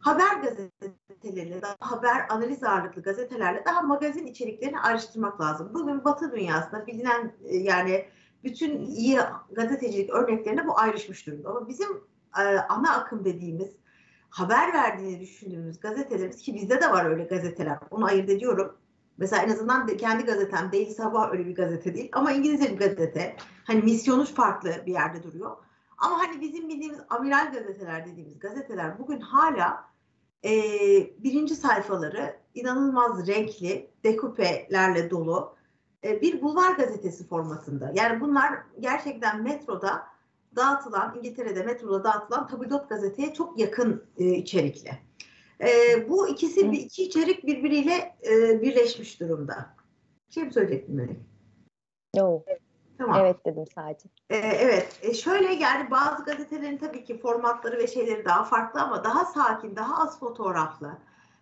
[0.01, 5.69] haber gazeteleriyle, haber analiz ağırlıklı gazetelerle daha magazin içeriklerini ayrıştırmak lazım.
[5.73, 8.05] Bugün Batı dünyasında bilinen e, yani
[8.43, 9.19] bütün iyi
[9.51, 11.49] gazetecilik örneklerine bu ayrışmış durumda.
[11.49, 11.89] Ama bizim
[12.37, 13.69] e, ana akım dediğimiz
[14.29, 17.77] haber verdiğini düşündüğümüz gazetelerimiz ki bizde de var öyle gazeteler.
[17.91, 18.77] Onu ayırt ediyorum.
[19.17, 23.35] Mesela en azından kendi gazetem Daily Sabah öyle bir gazete değil ama İngilizce bir gazete.
[23.63, 25.57] Hani misyonu farklı bir yerde duruyor.
[25.97, 29.90] Ama hani bizim bildiğimiz amiral gazeteler dediğimiz gazeteler bugün hala
[30.45, 30.51] e,
[31.23, 35.55] birinci sayfaları inanılmaz renkli dekupelerle dolu
[36.03, 37.91] e, bir bulvar gazetesi formatında.
[37.95, 40.03] Yani bunlar gerçekten metroda
[40.55, 44.91] dağıtılan, İngiltere'de metroda dağıtılan tabildot gazeteye çok yakın e, içerikli.
[45.61, 45.69] E,
[46.09, 49.75] bu ikisi bir iki içerik birbiriyle e, birleşmiş durumda.
[50.29, 51.17] Şey mi söyleyecektin Melek?
[52.15, 52.45] Yok.
[53.01, 53.21] Tamam.
[53.21, 54.09] Evet dedim sadece.
[54.29, 54.99] Ee, evet.
[55.01, 59.75] E şöyle yani bazı gazetelerin tabii ki formatları ve şeyleri daha farklı ama daha sakin,
[59.75, 60.97] daha az fotoğraflı.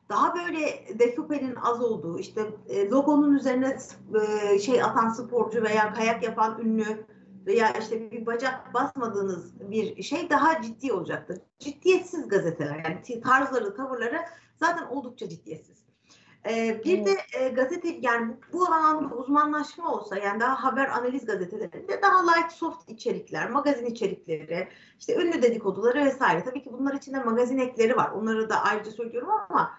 [0.10, 3.78] Daha böyle dekupenin az olduğu, işte e, logonun üzerine
[4.22, 7.06] e, şey atan sporcu veya kayak yapan ünlü
[7.45, 11.38] veya işte bir bacak basmadığınız bir şey daha ciddi olacaktır.
[11.60, 14.19] Ciddiyetsiz gazeteler yani tarzları, tavırları
[14.60, 15.88] zaten oldukça ciddiyetsiz.
[16.45, 22.02] Ee, bir de e, gazete yani bu alanda uzmanlaşma olsa yani daha haber analiz gazetelerinde
[22.02, 24.67] daha light soft içerikler, magazin içerikleri,
[24.99, 26.43] işte ünlü dedikoduları vesaire.
[26.43, 28.12] Tabii ki bunlar içinde magazin ekleri var.
[28.12, 29.71] Onları da ayrıca söylüyorum ama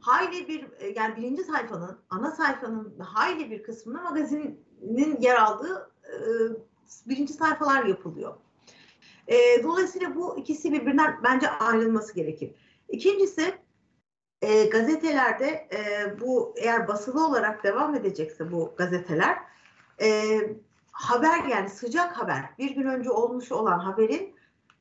[0.00, 6.16] hayli bir e, yani birinci sayfanın, ana sayfanın hayli bir kısmında magazinin yer aldığı e,
[7.06, 8.34] birinci sayfalar yapılıyor.
[9.28, 12.54] E, dolayısıyla bu ikisi birbirinden bence ayrılması gerekir.
[12.88, 13.54] İkincisi
[14.42, 15.80] e, gazetelerde e,
[16.20, 19.38] bu eğer basılı olarak devam edecekse bu gazeteler
[20.02, 20.40] e,
[20.92, 24.34] haber yani sıcak haber bir gün önce olmuş olan haberin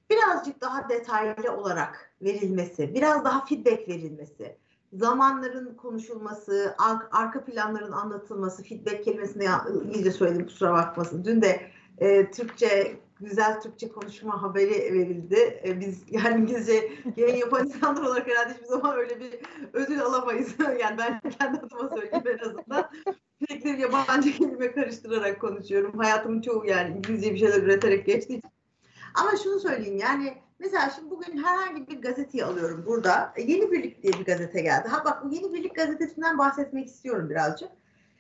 [0.10, 4.58] birazcık daha detaylı olarak verilmesi, biraz daha feedback verilmesi,
[4.94, 6.76] zamanların konuşulması,
[7.12, 9.46] arka planların anlatılması, feedback kelimesini
[9.84, 11.26] İngilizce söyledim kusura bakmasın.
[11.26, 11.62] Dün de
[11.98, 15.62] e, Türkçe güzel Türkçe konuşma haberi verildi.
[15.66, 19.40] E, biz yani İngilizce yayın yapan insanlar olarak herhalde hiçbir zaman öyle bir
[19.74, 20.56] ödül alamayız.
[20.80, 22.90] yani ben kendi adıma söyleyeyim en azından.
[23.40, 25.98] Sürekli yabancı kelime karıştırarak konuşuyorum.
[25.98, 28.42] Hayatımın çoğu yani İngilizce bir şeyler üreterek geçti.
[29.16, 33.34] Ama şunu söyleyeyim yani mesela şimdi bugün herhangi bir gazeteyi alıyorum burada.
[33.36, 34.88] E, Yeni Birlik diye bir gazete geldi.
[34.88, 37.70] Ha bak bu Yeni Birlik gazetesinden bahsetmek istiyorum birazcık.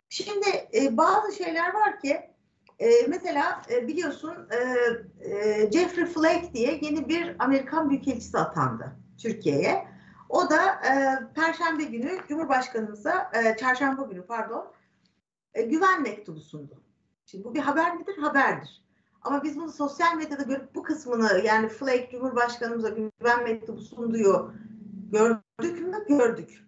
[0.09, 2.21] Şimdi e, bazı şeyler var ki
[2.79, 4.57] e, mesela e, biliyorsun e,
[5.29, 9.87] e, Jeffrey Flake diye yeni bir Amerikan Büyükelçisi atandı Türkiye'ye.
[10.29, 14.71] O da e, Perşembe günü Cumhurbaşkanımıza, e, Çarşamba günü pardon,
[15.53, 16.83] e, güven mektubu sundu.
[17.25, 18.17] Şimdi bu bir haber midir?
[18.17, 18.83] Haberdir.
[19.21, 24.53] Ama biz bunu sosyal medyada görüp bu kısmını yani Flake Cumhurbaşkanımıza güven mektubu sunduğu
[25.11, 26.05] gördük mü?
[26.07, 26.63] Gördük.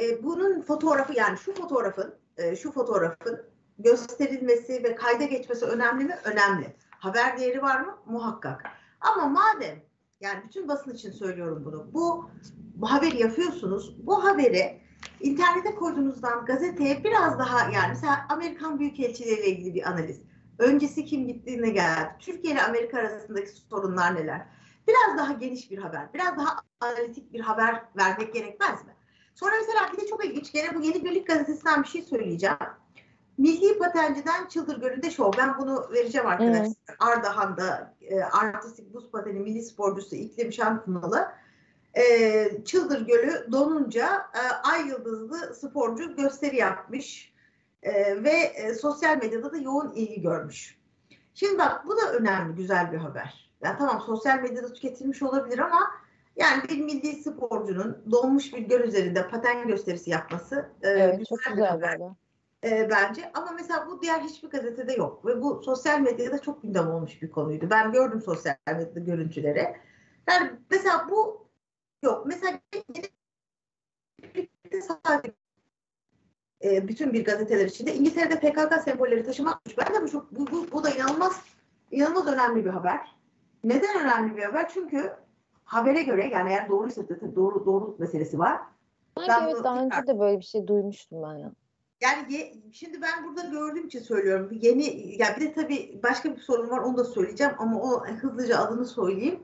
[0.00, 6.16] E, bunun fotoğrafı yani şu fotoğrafın, e, şu fotoğrafın gösterilmesi ve kayda geçmesi önemli mi?
[6.24, 6.76] Önemli.
[6.90, 7.98] Haber değeri var mı?
[8.06, 8.62] Muhakkak.
[9.00, 9.82] Ama madem
[10.20, 11.90] yani bütün basın için söylüyorum bunu.
[11.92, 12.30] Bu,
[12.74, 14.06] bu haberi yapıyorsunuz.
[14.06, 14.80] Bu haberi
[15.20, 20.22] internete koyduğunuzdan gazeteye biraz daha yani mesela Amerikan Büyükelçiliği ile ilgili bir analiz.
[20.58, 22.10] Öncesi kim gittiğine geldi.
[22.18, 24.46] Türkiye ile Amerika arasındaki sorunlar neler?
[24.88, 28.96] Biraz daha geniş bir haber, biraz daha analitik bir haber vermek gerekmez mi?
[29.34, 32.56] Sonra mesela bir de çok ilginç gene bu Yeni Birlik Gazetesi'nden bir şey söyleyeceğim.
[33.38, 35.32] Milli Patenciden Çıldır Gölü'nde şov.
[35.38, 36.66] Ben bunu vereceğim arkadaşlar.
[36.66, 37.08] Hmm.
[37.08, 41.26] Ardahan'da e, artistik buz pateni milli sporcusu iklim şampiyonu
[41.94, 47.32] e, Çıldır Gölü donunca e, ay yıldızlı sporcu gösteri yapmış
[47.82, 50.78] e, ve e, sosyal medyada da yoğun ilgi görmüş.
[51.34, 53.50] Şimdi bak bu da önemli, güzel bir haber.
[53.62, 55.90] Yani tamam sosyal medyada tüketilmiş olabilir ama
[56.36, 61.38] yani bir milli sporcunun donmuş bir göl üzerinde paten gösterisi yapması e, evet, güzel çok
[61.38, 61.94] güzel bir haber.
[61.94, 62.10] haber
[62.66, 63.30] e, bence.
[63.34, 65.26] Ama mesela bu diğer hiçbir gazetede yok.
[65.26, 67.70] Ve bu sosyal medyada çok gündem olmuş bir konuydu.
[67.70, 69.76] Ben gördüm sosyal medyada görüntüleri.
[70.28, 71.46] Yani mesela bu
[72.02, 72.26] yok.
[72.26, 72.58] Mesela
[74.82, 75.32] sadece
[76.64, 79.78] e, bütün bir gazeteler içinde İngiltere'de PKK sembolleri taşımakmış.
[79.78, 81.44] Ben de bu çok bu, bu, bu da inanılmaz
[81.90, 83.16] inanılmaz önemli bir haber.
[83.64, 84.68] Neden önemli bir haber?
[84.68, 85.12] Çünkü
[85.64, 87.02] habere göre yani eğer doğruysa
[87.36, 88.60] doğru doğruluk meselesi var.
[89.18, 91.52] Sanki evet daha önce de böyle bir şey duymuştum ben.
[92.00, 94.50] Yani ye, şimdi ben burada gördüğüm için söylüyorum.
[94.52, 98.58] Yeni ya bir de tabii başka bir sorun var onu da söyleyeceğim ama o hızlıca
[98.58, 99.42] adını söyleyeyim.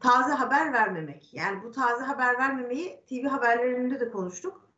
[0.00, 1.34] Taze haber vermemek.
[1.34, 4.68] Yani bu taze haber vermemeyi TV haberlerinde de konuştuk.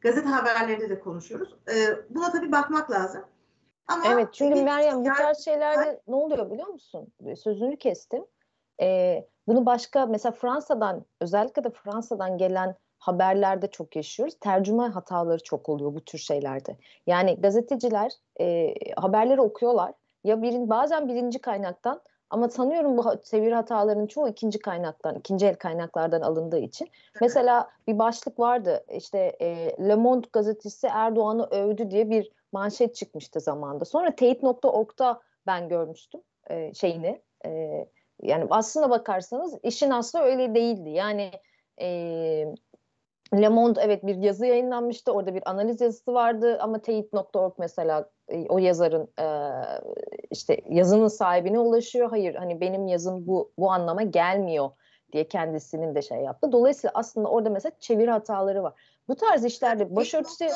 [0.00, 1.56] Gazete haberlerinde de konuşuyoruz.
[1.68, 3.24] Ee, buna tabii bakmak lazım.
[3.86, 7.12] Ama evet çünkü Meryem bu tarz şeylerde ne oluyor biliyor musun?
[7.36, 8.24] Sözünü kestim.
[8.80, 14.34] Ee, bunu başka mesela Fransa'dan özellikle de Fransa'dan gelen haberlerde çok yaşıyoruz.
[14.40, 16.76] Tercüme hataları çok oluyor bu tür şeylerde.
[17.06, 19.92] Yani gazeteciler e, haberleri okuyorlar.
[20.24, 25.54] Ya birin bazen birinci kaynaktan ama sanıyorum bu çevir hatalarının çoğu ikinci kaynaktan, ikinci el
[25.54, 26.88] kaynaklardan alındığı için.
[27.20, 33.40] Mesela bir başlık vardı işte e, Le Monde gazetesi Erdoğan'ı övdü diye bir manşet çıkmıştı
[33.40, 33.84] zamanda.
[33.84, 37.22] Sonra teyit.org'da ben görmüştüm e, şeyini.
[37.46, 37.50] E,
[38.22, 40.90] yani aslına bakarsanız işin aslı öyle değildi.
[40.90, 41.30] Yani
[41.80, 42.54] e,
[43.34, 45.12] Le Monde evet bir yazı yayınlanmıştı.
[45.12, 49.26] Orada bir analiz yazısı vardı ama teyit.org mesela e, o yazarın e,
[50.30, 52.10] işte yazının sahibine ulaşıyor.
[52.10, 54.70] Hayır hani benim yazım bu bu anlama gelmiyor
[55.12, 56.52] diye kendisinin de şey yaptı.
[56.52, 58.72] Dolayısıyla aslında orada mesela çeviri hataları var.
[59.08, 60.48] Bu tarz işlerde başörtüsü...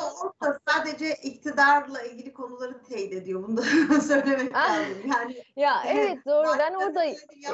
[0.69, 3.43] Sadece iktidarla ilgili konuları teyit ediyor.
[3.49, 3.63] Bunu da
[4.01, 5.11] söylemek ah, lazım.
[5.11, 6.49] Yani, ya evet doğru.
[6.59, 7.05] Ben orada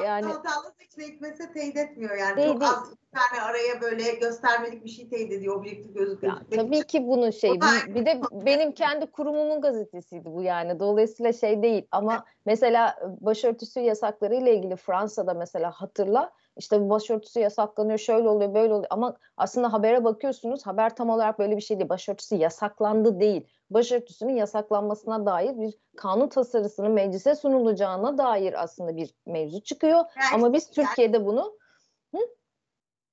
[0.03, 0.25] yani...
[0.25, 2.35] Hatalı seçme hikmetse teyit etmiyor yani.
[2.35, 5.55] Teyit Çok az tane araya böyle göstermelik bir şey teyit ediyor.
[5.55, 7.51] Objektif gözük ya, Tabii ki bunun şey.
[7.53, 10.79] Bir, bir de benim kendi kurumumun gazetesiydi bu yani.
[10.79, 11.87] Dolayısıyla şey değil.
[11.91, 18.73] Ama mesela başörtüsü yasakları ile ilgili Fransa'da mesela hatırla işte başörtüsü yasaklanıyor, şöyle oluyor, böyle
[18.73, 18.87] oluyor.
[18.89, 21.89] Ama aslında habere bakıyorsunuz, haber tam olarak böyle bir şey değil.
[21.89, 23.47] Başörtüsü yasaklandı değil.
[23.69, 29.97] Başörtüsünün yasaklanmasına dair bir kanun tasarısının meclise sunulacağına dair aslında bir mevzu çıkıyor.
[29.97, 31.57] Yani, Ama biz Türkiye'de yani, bunu?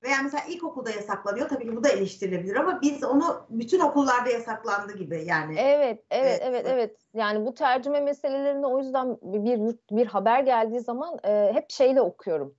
[0.02, 1.48] Veya mesela ilkokulda yasaklanıyor.
[1.48, 5.56] Tabii ki bu da eleştirilebilir ama biz onu bütün okullarda yasaklandı gibi yani.
[5.58, 6.96] Evet, evet, evet, evet.
[7.14, 12.54] Yani bu tercüme meselelerinde o yüzden bir bir haber geldiği zaman e, hep şeyle okuyorum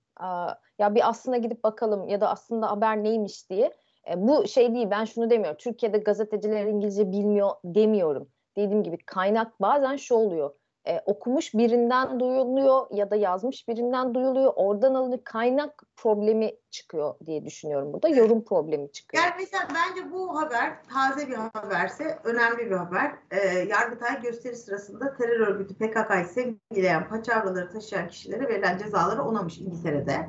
[0.78, 3.72] ya bir aslında gidip bakalım ya da aslında haber neymiş diye.
[4.10, 5.56] E, bu şey değil ben şunu demiyorum.
[5.58, 8.28] Türkiye'de gazeteciler İngilizce bilmiyor demiyorum.
[8.56, 10.54] Dediğim gibi kaynak bazen şu oluyor.
[10.86, 14.52] E, okumuş birinden duyuluyor ya da yazmış birinden duyuluyor.
[14.56, 15.24] Oradan alınıyor.
[15.24, 18.08] Kaynak problemi çıkıyor diye düşünüyorum burada.
[18.08, 19.24] Yorum problemi çıkıyor.
[19.24, 23.12] Yani mesela bence bu haber taze bir haberse önemli bir haber.
[23.30, 30.28] E, Yargıtay gösteri sırasında terör örgütü PKK'yı sevgileyen paçavraları taşıyan kişilere verilen cezaları onamış İngiltere'de.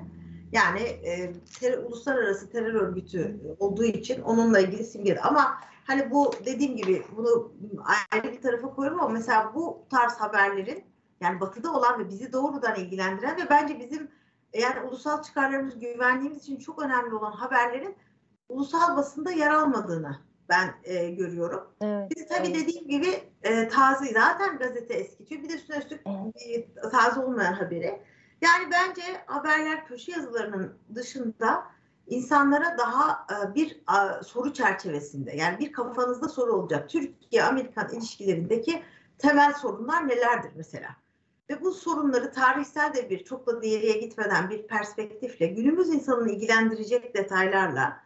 [0.51, 5.19] Yani e, ter, uluslararası terör örgütü olduğu için onunla ilgili simgeli.
[5.19, 7.53] Ama hani bu dediğim gibi bunu
[8.11, 10.83] ayrı bir tarafa koyuyorum ama mesela bu tarz haberlerin
[11.21, 14.11] yani batıda olan ve bizi doğrudan ilgilendiren ve bence bizim
[14.53, 17.95] yani ulusal çıkarlarımız güvenliğimiz için çok önemli olan haberlerin
[18.49, 20.19] ulusal basında yer almadığını
[20.49, 21.75] ben e, görüyorum.
[21.81, 22.55] Evet, Biz tabii evet.
[22.55, 25.43] dediğim gibi e, taze zaten gazete eskitiyor.
[25.43, 26.67] Bir de üstüne üstlük evet.
[26.77, 28.01] e, taze olmayan haberi.
[28.41, 31.63] Yani bence haberler köşe yazılarının dışında
[32.07, 33.83] insanlara daha e, bir
[34.23, 36.89] soru çerçevesinde yani bir kafanızda soru olacak.
[36.89, 38.83] Türkiye-Amerikan ilişkilerindeki
[39.17, 40.89] temel sorunlar nelerdir mesela?
[41.49, 47.15] Ve bu sorunları tarihsel de bir çok da ileriye gitmeden bir perspektifle günümüz insanını ilgilendirecek
[47.15, 48.05] detaylarla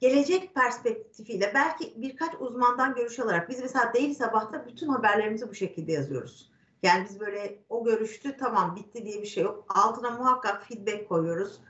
[0.00, 5.92] gelecek perspektifiyle belki birkaç uzmandan görüş alarak biz mesela değil sabahta bütün haberlerimizi bu şekilde
[5.92, 6.50] yazıyoruz.
[6.82, 9.64] Yani biz böyle o görüştü tamam bitti diye bir şey yok.
[9.68, 11.60] Altına muhakkak feedback koyuyoruz.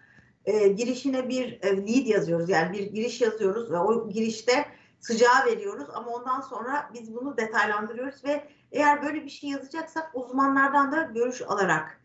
[0.44, 2.48] E, girişine bir e, lead yazıyoruz.
[2.48, 4.66] Yani bir giriş yazıyoruz ve o girişte
[5.00, 10.92] sıcağı veriyoruz ama ondan sonra biz bunu detaylandırıyoruz ve eğer böyle bir şey yazacaksak uzmanlardan
[10.92, 12.00] da görüş alarak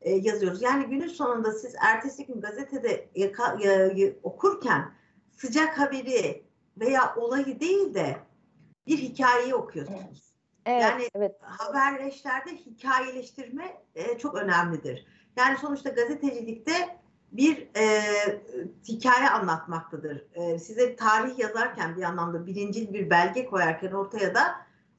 [0.00, 0.62] e, yazıyoruz.
[0.62, 4.92] Yani günün sonunda siz ertesi gün gazetede yaka, ya, ya, okurken
[5.30, 6.44] sıcak haberi
[6.76, 8.16] veya olayı değil de
[8.86, 10.28] bir hikayeyi okuyorsunuz.
[10.66, 11.36] Evet, yani evet.
[11.40, 15.06] haberleşlerde hikayeleştirme e, çok önemlidir.
[15.36, 16.97] Yani sonuçta gazetecilikte
[17.32, 18.02] bir e,
[18.88, 20.26] hikaye anlatmaktadır.
[20.34, 24.42] E, size tarih yazarken bir anlamda birincil bir belge koyarken ortaya da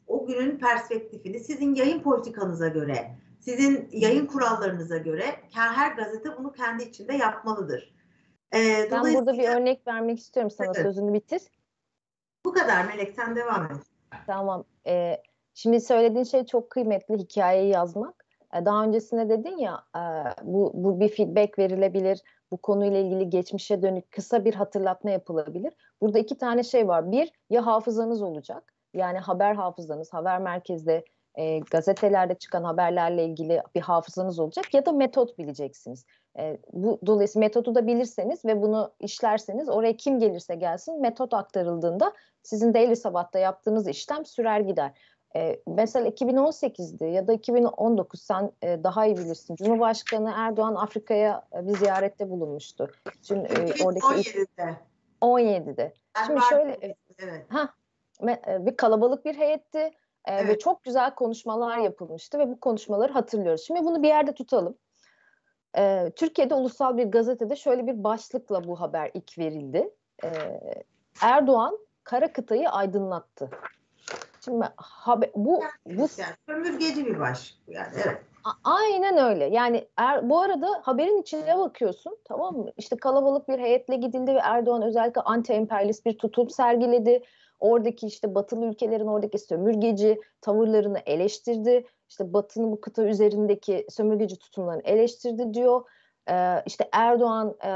[0.07, 6.83] o günün perspektifini sizin yayın politikanıza göre, sizin yayın kurallarınıza göre her gazete bunu kendi
[6.83, 7.93] içinde yapmalıdır.
[8.53, 10.85] E, ben burada bir örnek vermek istiyorum sana evet.
[10.85, 11.41] sözünü bitir.
[12.45, 13.77] Bu kadar Melek sen devam et.
[14.27, 14.65] Tamam.
[14.87, 15.23] Ee,
[15.53, 18.18] şimdi söylediğin şey çok kıymetli hikayeyi yazmak.
[18.55, 20.01] Ee, daha öncesinde dedin ya e,
[20.43, 22.21] bu, bu bir feedback verilebilir.
[22.51, 25.73] Bu konuyla ilgili geçmişe dönük kısa bir hatırlatma yapılabilir.
[26.01, 27.11] Burada iki tane şey var.
[27.11, 28.73] Bir ya hafızanız olacak.
[28.93, 31.03] Yani haber hafızanız, haber merkezde
[31.35, 36.05] e, gazetelerde çıkan haberlerle ilgili bir hafızanız olacak ya da metot bileceksiniz.
[36.39, 42.13] E, bu dolayısıyla metodu da bilirseniz ve bunu işlerseniz oraya kim gelirse gelsin metot aktarıldığında
[42.43, 44.91] sizin daily sabahta yaptığınız işlem sürer gider.
[45.35, 49.55] E, mesela 2018'di ya da 2019 sen e, daha iyi bilirsin.
[49.55, 52.91] Cumhurbaşkanı Erdoğan Afrika'ya e, bir ziyarette bulunmuştu.
[53.21, 54.75] Şimdi e, oradaki 17'de.
[55.21, 55.93] 17'de.
[56.25, 57.45] Şimdi şöyle evet.
[57.49, 57.69] ha
[58.23, 59.91] e, bir kalabalık bir heyetti e,
[60.25, 60.47] evet.
[60.47, 63.61] ve çok güzel konuşmalar yapılmıştı ve bu konuşmaları hatırlıyoruz.
[63.61, 64.75] Şimdi bunu bir yerde tutalım.
[65.77, 69.89] E, Türkiye'de ulusal bir gazetede şöyle bir başlıkla bu haber ilk verildi.
[70.23, 70.29] E,
[71.21, 73.49] Erdoğan kara kıtayı aydınlattı.
[74.45, 78.21] Şimdi haber, bu bu yani, sömürgeci bir başlık yani evet.
[78.63, 79.45] Aynen öyle.
[79.45, 82.71] Yani er, bu arada haberin içine bakıyorsun tamam mı?
[82.77, 87.23] İşte kalabalık bir heyetle gidildi ve Erdoğan özellikle anti-emperyalist bir tutum sergiledi.
[87.59, 91.85] Oradaki işte batılı ülkelerin oradaki sömürgeci tavırlarını eleştirdi.
[92.09, 95.81] İşte batının bu kıta üzerindeki sömürgeci tutumlarını eleştirdi diyor.
[96.29, 97.69] Ee, işte Erdoğan e,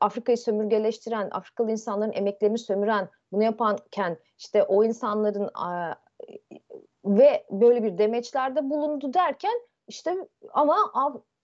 [0.00, 5.94] Afrika'yı sömürgeleştiren, Afrikalı insanların emeklerini sömüren, bunu yaparken işte o insanların e,
[7.04, 10.16] ve böyle bir demeçlerde bulundu derken işte
[10.52, 10.76] ama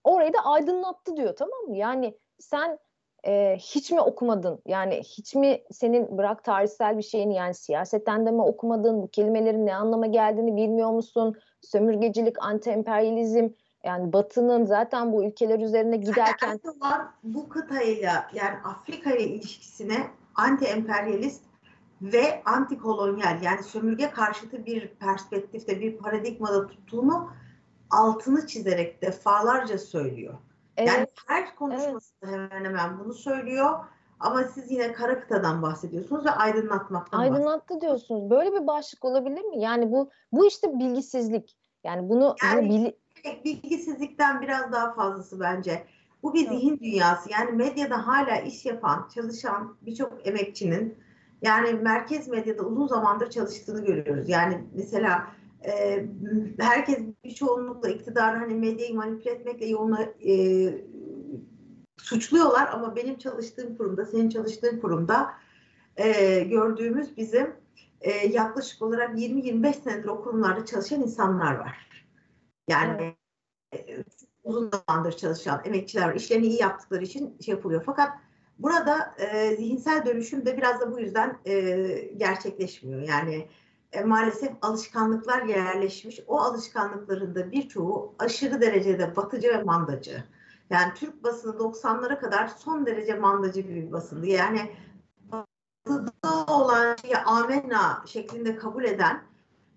[0.04, 1.76] orayı da aydınlattı diyor tamam mı?
[1.76, 2.78] Yani sen
[3.26, 4.62] e, hiç mi okumadın?
[4.66, 9.02] Yani hiç mi senin bırak tarihsel bir şeyini yani siyasetten de mi okumadın?
[9.02, 11.34] Bu kelimelerin ne anlama geldiğini bilmiyor musun?
[11.60, 13.52] Sömürgecilik, anti-emperyalizm
[13.84, 16.60] yani Batı'nın zaten bu ülkeler üzerine giderken...
[16.82, 21.40] Yani bu kıtayla yani Afrika ile ilişkisine anti-emperyalist
[22.02, 27.30] ve anti-kolonyal yani sömürge karşıtı bir perspektifte bir paradigmada tuttuğunu
[27.90, 30.34] altını çizerek defalarca söylüyor.
[30.76, 30.88] Evet.
[30.88, 32.52] Yani her konuşmasında evet.
[32.52, 33.70] hemen hemen bunu söylüyor.
[34.20, 38.30] Ama siz yine kara kıtadan bahsediyorsunuz ve aydınlatmaktan Aydınlattı diyorsunuz.
[38.30, 39.60] Böyle bir başlık olabilir mi?
[39.60, 41.56] Yani bu bu işte bilgisizlik.
[41.84, 42.98] Yani bunu yani, bu bili...
[43.44, 45.86] bilgisizlikten biraz daha fazlası bence.
[46.22, 47.30] Bu bir zihin dünyası.
[47.32, 50.98] Yani medyada hala iş yapan, çalışan birçok emekçinin
[51.42, 54.28] yani merkez medyada uzun zamandır çalıştığını görüyoruz.
[54.28, 55.26] Yani mesela
[55.66, 56.04] e,
[56.58, 60.34] herkes bir çoğunlukla iktidarı hani medyayı manipüle etmekle yoluna e,
[61.96, 65.30] suçluyorlar ama benim çalıştığım kurumda, senin çalıştığın kurumda
[65.96, 67.50] e, gördüğümüz bizim
[68.00, 71.93] e, yaklaşık olarak 20-25 senedir o kurumlarda çalışan insanlar var.
[72.68, 73.16] Yani
[73.74, 74.04] e,
[74.44, 76.14] uzun zamandır çalışan emekçiler var.
[76.14, 77.82] İşlerini iyi yaptıkları için şey yapılıyor.
[77.86, 78.18] Fakat
[78.58, 81.52] burada e, zihinsel dönüşüm de biraz da bu yüzden e,
[82.16, 83.00] gerçekleşmiyor.
[83.00, 83.48] Yani
[83.92, 86.20] e, maalesef alışkanlıklar yerleşmiş.
[86.26, 90.24] O alışkanlıkların da birçoğu aşırı derecede batıcı ve mandacı.
[90.70, 94.26] Yani Türk basını 90'lara kadar son derece mandacı bir basındı.
[94.26, 94.76] Yani
[95.32, 99.22] batıda olan şeyi amenna şeklinde kabul eden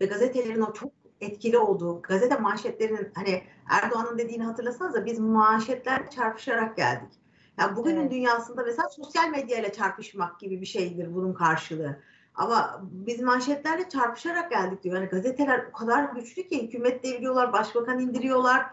[0.02, 6.78] ve gazetelerin o çok etkili olduğu, gazete manşetlerinin hani Erdoğan'ın dediğini hatırlasanıza biz manşetler çarpışarak
[6.78, 7.14] geldik.
[7.60, 8.12] Yani bugünün evet.
[8.12, 12.00] dünyasında mesela sosyal medya ile çarpışmak gibi bir şeydir bunun karşılığı.
[12.36, 14.96] Ama biz manşetlerle çarpışarak geldik diyor.
[14.96, 18.66] Yani gazeteler o kadar güçlü ki hükümet deviriyorlar, başbakan indiriyorlar,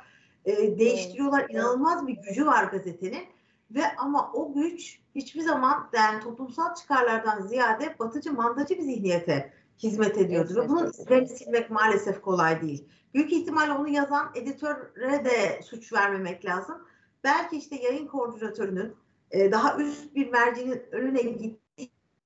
[0.45, 1.47] e, değiştiriyorlar.
[1.49, 3.25] İnanılmaz bir gücü var gazetenin.
[3.71, 10.19] Ve ama o güç hiçbir zaman yani toplumsal çıkarlardan ziyade batıcı, mandacı bir zihniyete hizmet
[10.19, 10.55] ediyordu.
[10.57, 12.85] Ve bunun izlerini silmek maalesef kolay değil.
[13.15, 16.77] Büyük ihtimalle onu yazan editöre de suç vermemek lazım.
[17.25, 18.95] Belki işte yayın koordinatörünün
[19.31, 21.65] e, daha üst bir mercinin önüne gittiği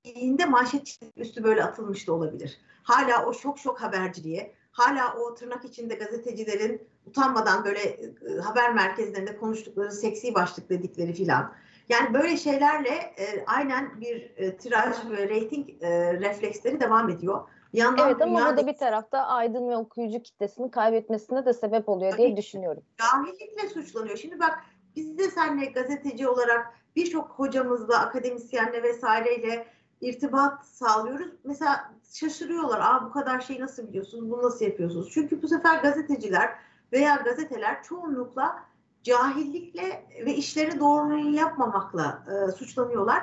[0.04, 2.58] gittiğinde manşet üstü böyle atılmış da olabilir.
[2.82, 8.08] Hala o şok şok haberciliğe, hala o tırnak içinde gazetecilerin utanmadan böyle e,
[8.44, 11.52] haber merkezlerinde konuştukları seksi başlık dedikleri filan.
[11.88, 17.48] Yani böyle şeylerle e, aynen bir e, tiraj ve reyting e, refleksleri devam ediyor.
[17.72, 21.88] Bir yandan evet ama bu da bir tarafta aydın ve okuyucu kitlesini kaybetmesine de sebep
[21.88, 22.82] oluyor diye düşünüyorum.
[22.98, 24.16] Cahillikle suçlanıyor.
[24.16, 24.58] Şimdi bak
[24.96, 26.66] biz de seninle gazeteci olarak
[26.96, 29.66] birçok hocamızla, akademisyenle vesaireyle
[30.00, 31.28] irtibat sağlıyoruz.
[31.44, 32.80] Mesela şaşırıyorlar.
[32.80, 34.30] Aa bu kadar şey nasıl biliyorsunuz?
[34.30, 35.10] Bunu nasıl yapıyorsunuz?
[35.14, 36.50] Çünkü bu sefer gazeteciler
[36.92, 38.67] veya gazeteler çoğunlukla
[39.02, 43.22] cahillikle ve işleri doğru yapmamakla e, suçlanıyorlar.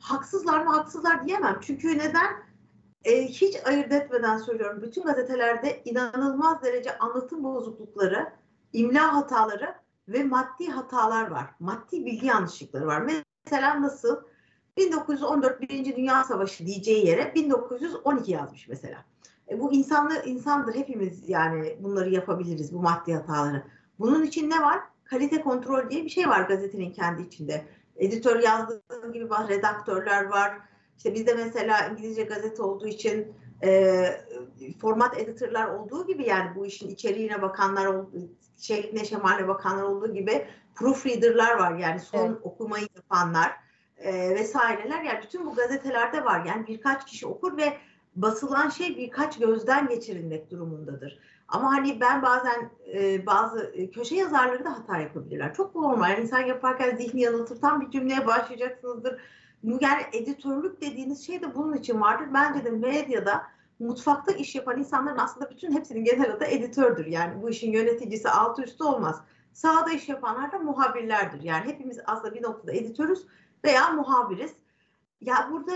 [0.00, 0.70] Haksızlar mı?
[0.70, 1.58] Haksızlar diyemem.
[1.62, 2.44] Çünkü neden?
[3.04, 4.82] E, hiç ayırt etmeden söylüyorum.
[4.82, 8.32] Bütün gazetelerde inanılmaz derece anlatım bozuklukları,
[8.72, 9.74] imla hataları
[10.08, 11.46] ve maddi hatalar var.
[11.60, 13.00] Maddi bilgi yanlışlıkları var.
[13.44, 14.16] Mesela nasıl?
[14.76, 19.04] 1914 Birinci Dünya Savaşı diyeceği yere 1912 yazmış mesela.
[19.48, 23.62] E, bu insanlı insandır hepimiz yani bunları yapabiliriz bu maddi hataları.
[23.98, 24.80] Bunun için ne var?
[25.04, 27.64] Kalite kontrol diye bir şey var gazetenin kendi içinde.
[27.96, 30.58] Editör yazdığı gibi var, redaktörler var.
[30.96, 33.32] İşte bizde mesela İngilizce gazete olduğu için
[33.64, 34.04] e,
[34.80, 37.96] format editörler olduğu gibi yani bu işin içeriğine bakanlar,
[38.58, 41.78] şekline şemaline bakanlar olduğu gibi proofreader'lar var.
[41.78, 42.38] Yani son evet.
[42.42, 43.52] okumayı yapanlar
[43.96, 45.02] e, vesaireler.
[45.02, 46.44] Yani bütün bu gazetelerde var.
[46.44, 47.76] Yani birkaç kişi okur ve
[48.16, 51.18] basılan şey birkaç gözden geçirilmek durumundadır.
[51.54, 55.54] Ama hani ben bazen e, bazı e, köşe yazarları da hata yapabilirler.
[55.54, 56.10] Çok normal.
[56.10, 59.20] Yani insan yaparken zihni yanıltırtan bir cümleye başlayacaksınızdır.
[59.62, 62.26] Yani editörlük dediğiniz şey de bunun için vardır.
[62.34, 63.42] Bence de medyada
[63.78, 67.06] mutfakta iş yapan insanların aslında bütün hepsinin genel adı editördür.
[67.06, 69.20] Yani bu işin yöneticisi altı üstü olmaz.
[69.52, 71.42] Sahada iş yapanlar da muhabirlerdir.
[71.42, 73.26] Yani hepimiz aslında bir noktada editörüz
[73.64, 74.52] veya muhabiriz.
[75.20, 75.72] Ya burada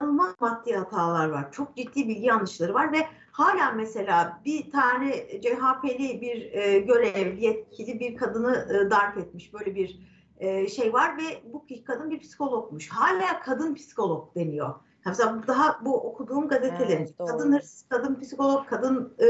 [0.00, 1.52] inanılmaz maddi hatalar var.
[1.52, 8.00] Çok ciddi bilgi yanlışları var ve hala mesela bir tane CHP'li bir e, görev yetkili
[8.00, 9.54] bir kadını e, darp etmiş.
[9.54, 9.98] Böyle bir
[10.38, 12.88] e, şey var ve bu kadın bir psikologmuş.
[12.88, 14.74] Hala kadın psikolog deniyor.
[15.06, 19.26] Mesela daha bu okuduğum gazetelerin evet, kadın hırsız, kadın psikolog, kadın e,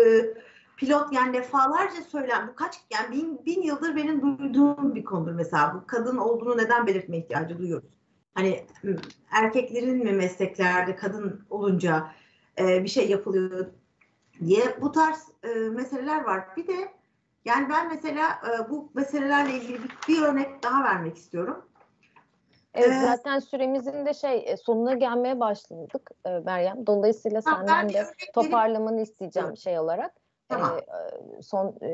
[0.76, 5.74] pilot yani defalarca söylen bu kaç yani bin, bin yıldır benim duyduğum bir konudur mesela
[5.74, 7.88] bu kadın olduğunu neden belirtme ihtiyacı duyuyoruz.
[8.34, 8.64] Hani
[9.30, 12.10] erkeklerin mi mesleklerde kadın olunca
[12.58, 13.66] e, bir şey yapılıyor
[14.44, 16.56] diye bu tarz e, meseleler var.
[16.56, 16.92] Bir de
[17.44, 21.64] yani ben mesela e, bu meselelerle ilgili bir, bir örnek daha vermek istiyorum.
[22.74, 26.86] Evet ee, zaten süremizin de şey e, sonuna gelmeye başladık e, Meryem.
[26.86, 29.58] Dolayısıyla senden de toparlamanı isteyeceğim evet.
[29.58, 30.14] şey olarak.
[30.48, 30.78] Tamam.
[30.78, 31.90] E, son e,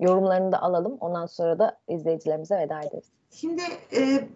[0.00, 0.96] yorumlarını da alalım.
[1.00, 3.12] Ondan sonra da izleyicilerimize veda ederiz.
[3.30, 3.62] Şimdi
[3.96, 4.28] e,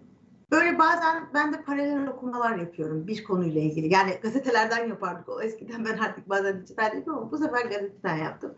[0.51, 3.93] böyle bazen ben de paralel okumalar yapıyorum bir konuyla ilgili.
[3.93, 8.55] Yani gazetelerden yapardık o eskiden ben artık bazen dijital yapıyorum ama bu sefer gazeteden yaptım.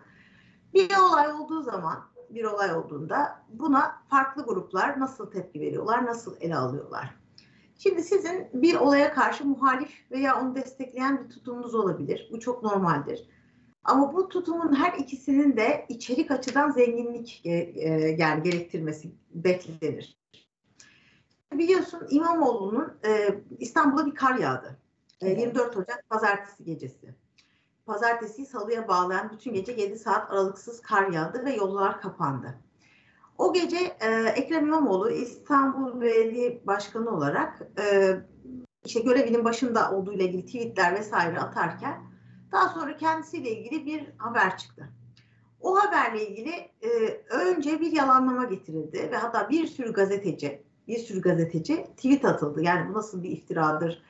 [0.74, 6.56] Bir olay olduğu zaman bir olay olduğunda buna farklı gruplar nasıl tepki veriyorlar, nasıl ele
[6.56, 7.14] alıyorlar?
[7.78, 12.28] Şimdi sizin bir olaya karşı muhalif veya onu destekleyen bir tutumunuz olabilir.
[12.32, 13.28] Bu çok normaldir.
[13.84, 17.88] Ama bu tutumun her ikisinin de içerik açıdan zenginlik e, e,
[18.18, 20.16] yani gerektirmesi beklenir.
[21.58, 24.78] Biliyorsun İmamoğlu'nun e, İstanbul'a bir kar yağdı.
[25.20, 27.14] E, 24 Ocak pazartesi gecesi.
[27.86, 32.54] Pazartesi salıya bağlayan bütün gece 7 saat aralıksız kar yağdı ve yollar kapandı.
[33.38, 38.16] O gece e, Ekrem İmamoğlu İstanbul Belediye Başkanı olarak e,
[38.84, 42.02] işte görevinin başında olduğu ile ilgili tweetler vesaire atarken
[42.52, 44.88] daha sonra kendisiyle ilgili bir haber çıktı.
[45.60, 46.88] O haberle ilgili e,
[47.30, 52.62] önce bir yalanlama getirildi ve hatta bir sürü gazeteci, bir sürü gazeteci tweet atıldı.
[52.62, 54.02] Yani bu nasıl bir iftiradır?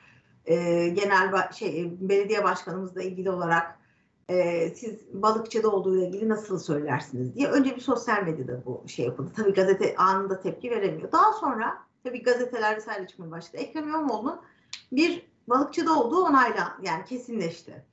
[0.45, 0.55] E,
[0.89, 3.79] genel şey belediye başkanımızla ilgili olarak
[4.29, 9.05] e, siz balıkçıda olduğu ile ilgili nasıl söylersiniz diye önce bir sosyal medyada bu şey
[9.05, 9.31] yapıldı.
[9.35, 11.11] Tabii gazete anında tepki veremiyor.
[11.11, 13.57] Daha sonra tabii gazeteler vesaire çıkmaya başladı.
[13.57, 14.41] Ekrem İmamoğlu'nun
[14.91, 17.85] bir balıkçıda olduğu onayla yani kesinleşti.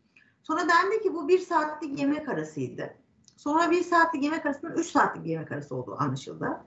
[0.43, 2.95] Sonra dendi ki bu bir saatlik yemek arasıydı.
[3.37, 6.61] Sonra bir saatlik yemek arasının üç saatlik yemek arası olduğu anlaşıldı.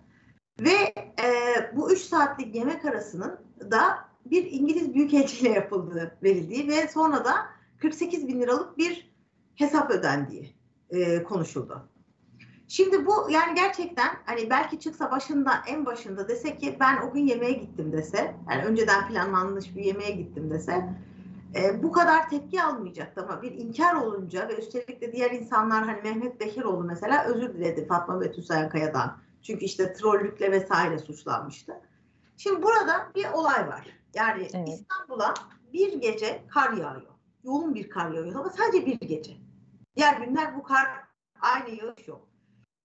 [0.60, 0.94] Ve
[1.24, 1.28] e,
[1.76, 3.40] bu üç saatlik yemek arasının
[3.72, 7.34] da bir İngiliz büyükelçiyle yapıldığı verildiği ve sonra da
[7.78, 9.14] 48 bin liralık bir
[9.56, 10.56] hesap ödendiği
[10.90, 11.90] e, konuşuldu.
[12.68, 17.28] Şimdi bu yani gerçekten hani belki çıksa başında en başında dese ki ben o gün
[17.28, 20.90] yemeğe gittim dese yani önceden planlanmış bir yemeğe gittim dese
[21.56, 26.02] e, bu kadar tepki almayacaktı ama bir inkar olunca ve üstelik de diğer insanlar hani
[26.02, 29.23] Mehmet Behiroğlu mesela özür diledi Fatma Betül Sayankaya'dan.
[29.44, 31.82] Çünkü işte trollükle vesaire suçlanmıştı.
[32.38, 33.88] Şimdi burada bir olay var.
[34.14, 34.68] Yani evet.
[34.68, 35.34] İstanbul'a
[35.74, 37.14] bir gece kar yağıyor.
[37.44, 39.38] Yoğun bir kar yağıyor ama sadece bir gece.
[39.96, 40.88] Diğer günler bu kar
[41.42, 42.28] aynı yağış yok.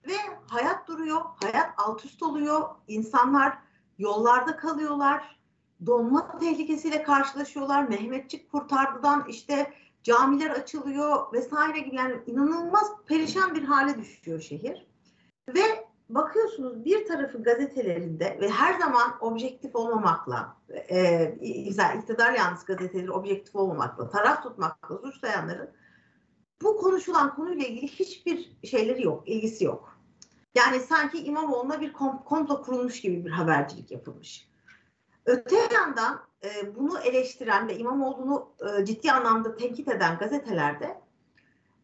[0.07, 0.15] ve
[0.47, 3.57] hayat duruyor, hayat alt üst oluyor, insanlar
[3.97, 5.39] yollarda kalıyorlar,
[5.85, 13.97] donma tehlikesiyle karşılaşıyorlar, Mehmetçik kurtardıdan işte camiler açılıyor vesaire gibi yani inanılmaz perişan bir hale
[13.97, 14.87] düşüyor şehir.
[15.49, 21.31] Ve bakıyorsunuz bir tarafı gazetelerinde ve her zaman objektif olmamakla, e,
[21.97, 25.69] iktidar yalnız gazeteleri objektif olmamakla, taraf tutmakla suçlayanların
[26.61, 29.99] bu konuşulan konuyla ilgili hiçbir şeyleri yok, ilgisi yok.
[30.55, 31.93] Yani sanki İmamoğlu'na bir
[32.25, 34.49] komplo kurulmuş gibi bir habercilik yapılmış.
[35.25, 41.01] Öte yandan e, bunu eleştiren ve İmamoğlu'nu e, ciddi anlamda tenkit eden gazetelerde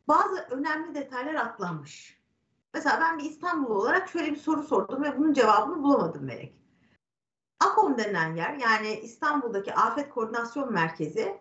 [0.08, 2.15] bazı önemli detaylar atlanmış.
[2.76, 6.54] Mesela ben bir İstanbul olarak şöyle bir soru sordum ve bunun cevabını bulamadım Melek.
[7.60, 11.38] AKOM denen yer yani İstanbul'daki Afet Koordinasyon Merkezi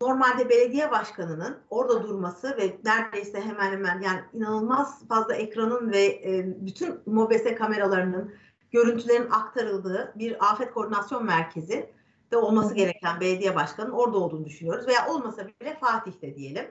[0.00, 6.56] normalde belediye başkanının orada durması ve neredeyse hemen hemen yani inanılmaz fazla ekranın ve e,
[6.66, 8.34] bütün mobese kameralarının
[8.70, 11.92] görüntülerin aktarıldığı bir afet koordinasyon merkezi
[12.30, 14.86] de olması gereken belediye başkanının orada olduğunu düşünüyoruz.
[14.86, 16.70] Veya olmasa bile Fatih'te diyelim.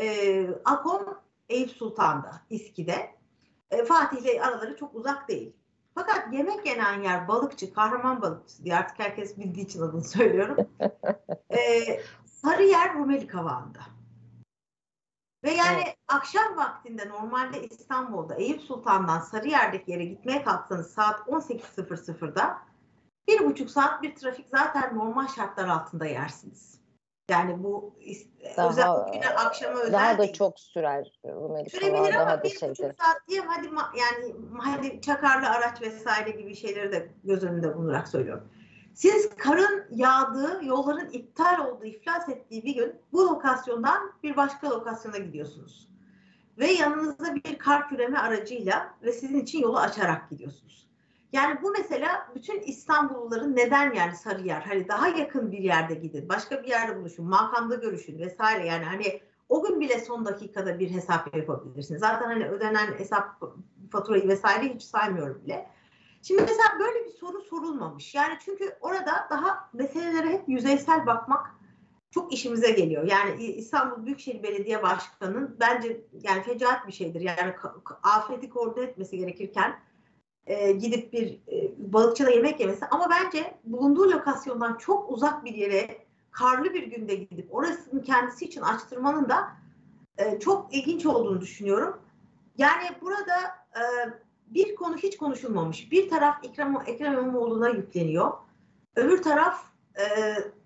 [0.00, 1.02] E, AKOM
[1.48, 3.23] Eyüp Sultan'da, İSKİ'de.
[3.70, 5.52] E, Fatih'le araları çok uzak değil.
[5.94, 10.56] Fakat yemek yenen yer balıkçı, kahraman balıkçısı diye artık herkes bildiği için adını söylüyorum.
[11.50, 13.80] e, Sarıyer Rumeli Kavağı'nda.
[15.44, 15.96] Ve yani evet.
[16.08, 22.58] akşam vaktinde normalde İstanbul'da Eyüp Sultan'dan Sarıyer'deki yere gitmeye kalksanız saat 18.00'da
[23.28, 26.80] bir buçuk saat bir trafik zaten normal şartlar altında yersiniz.
[27.30, 27.94] Yani bu
[28.56, 28.90] daha, özel
[29.36, 33.66] akşama özel Daha da çok sürer Rumeli Sürebilir ama bir buçuk saat diye hadi
[33.98, 38.48] yani hadi çakarlı araç vesaire gibi şeyleri de göz önünde bulundurarak söylüyorum.
[38.94, 45.18] Siz karın yağdığı, yolların iptal olduğu, iflas ettiği bir gün bu lokasyondan bir başka lokasyona
[45.18, 45.88] gidiyorsunuz.
[46.58, 50.83] Ve yanınızda bir kar küreme aracıyla ve sizin için yolu açarak gidiyorsunuz.
[51.34, 56.62] Yani bu mesela bütün İstanbulluların neden yani Sarıyer hani daha yakın bir yerde gidin, başka
[56.62, 61.36] bir yerde buluşun, makamda görüşün vesaire yani hani o gün bile son dakikada bir hesap
[61.36, 62.00] yapabilirsiniz.
[62.00, 63.42] Zaten hani ödenen hesap
[63.90, 65.70] faturayı vesaire hiç saymıyorum bile.
[66.22, 68.14] Şimdi mesela böyle bir soru sorulmamış.
[68.14, 71.46] Yani çünkü orada daha meselelere hep yüzeysel bakmak
[72.10, 73.04] çok işimize geliyor.
[73.04, 77.20] Yani İstanbul Büyükşehir Belediye Başkanı'nın bence yani fecaat bir şeydir.
[77.20, 77.54] Yani
[78.02, 79.80] afeti koordine etmesi gerekirken
[80.46, 86.04] e, gidip bir e, balıkçıda yemek yemesi ama bence bulunduğu lokasyondan çok uzak bir yere
[86.30, 89.48] karlı bir günde gidip orasının kendisi için açtırmanın da
[90.18, 91.98] e, çok ilginç olduğunu düşünüyorum.
[92.58, 93.36] Yani burada
[93.76, 93.82] e,
[94.46, 95.92] bir konu hiç konuşulmamış.
[95.92, 98.32] Bir taraf Ekrem, Ekrem İmamoğlu'na yükleniyor.
[98.96, 99.64] Öbür taraf
[99.98, 100.04] e,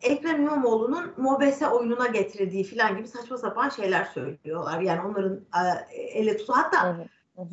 [0.03, 4.81] Ekrem İmamoğlu'nun MOBESE oyununa getirdiği falan gibi saçma sapan şeyler söylüyorlar.
[4.81, 5.41] Yani onların
[5.95, 6.53] e, ele tutu.
[6.53, 7.09] Hatta evet.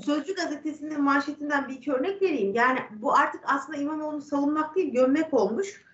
[0.06, 2.54] Sözcü gazetesinin manşetinden bir iki örnek vereyim.
[2.54, 5.86] Yani bu artık aslında İmamoğlu'nu savunmak değil gömmek olmuş.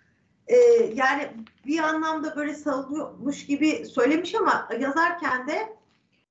[0.48, 0.56] Ee,
[0.94, 1.30] yani
[1.66, 5.76] bir anlamda böyle savunuyormuş gibi söylemiş ama yazarken de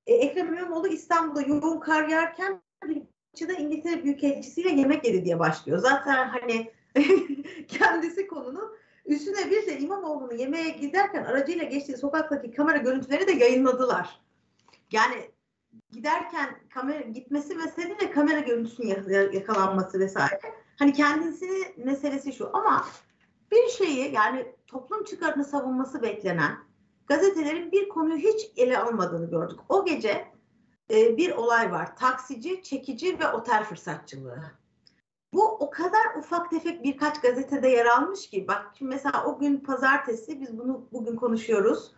[0.07, 3.01] e, Ekrem İmamoğlu İstanbul'da yoğun kar yağarken bir
[3.47, 5.77] da İngiltere Büyükelçisiyle yemek yedi diye başlıyor.
[5.77, 6.71] Zaten hani
[7.67, 14.19] kendisi konunun üstüne bir de İmamoğlu'nu yemeğe giderken aracıyla geçtiği sokaktaki kamera görüntüleri de yayınladılar.
[14.91, 15.31] Yani
[15.91, 17.59] giderken kamera gitmesi
[17.99, 20.39] de kamera görüntüsünün yakalanması vesaire.
[20.79, 22.85] Hani kendisi meselesi şu ama
[23.51, 26.57] bir şeyi yani toplum çıkarını savunması beklenen
[27.07, 29.59] gazetelerin bir konuyu hiç ele almadığını gördük.
[29.69, 30.27] O gece
[30.91, 31.95] e, bir olay var.
[31.95, 34.41] Taksici, çekici ve otel fırsatçılığı.
[35.33, 40.41] Bu o kadar ufak tefek birkaç gazetede yer almış ki bak mesela o gün pazartesi
[40.41, 41.91] biz bunu bugün konuşuyoruz.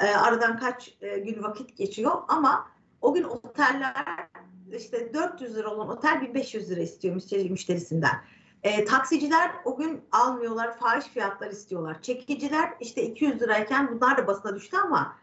[0.00, 2.68] E, aradan kaç e, gün vakit geçiyor ama
[3.00, 4.28] o gün oteller
[4.72, 8.20] işte 400 lira olan otel 1500 lira istiyor müşteri, müşterisinden.
[8.62, 12.02] E, taksiciler o gün almıyorlar, fahiş fiyatlar istiyorlar.
[12.02, 15.16] Çekiciler işte 200 lirayken bunlar da basına düştü ama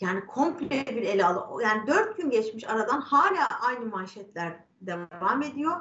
[0.00, 1.62] yani komple bir ele alı.
[1.62, 5.76] Yani dört gün geçmiş aradan hala aynı manşetler devam ediyor.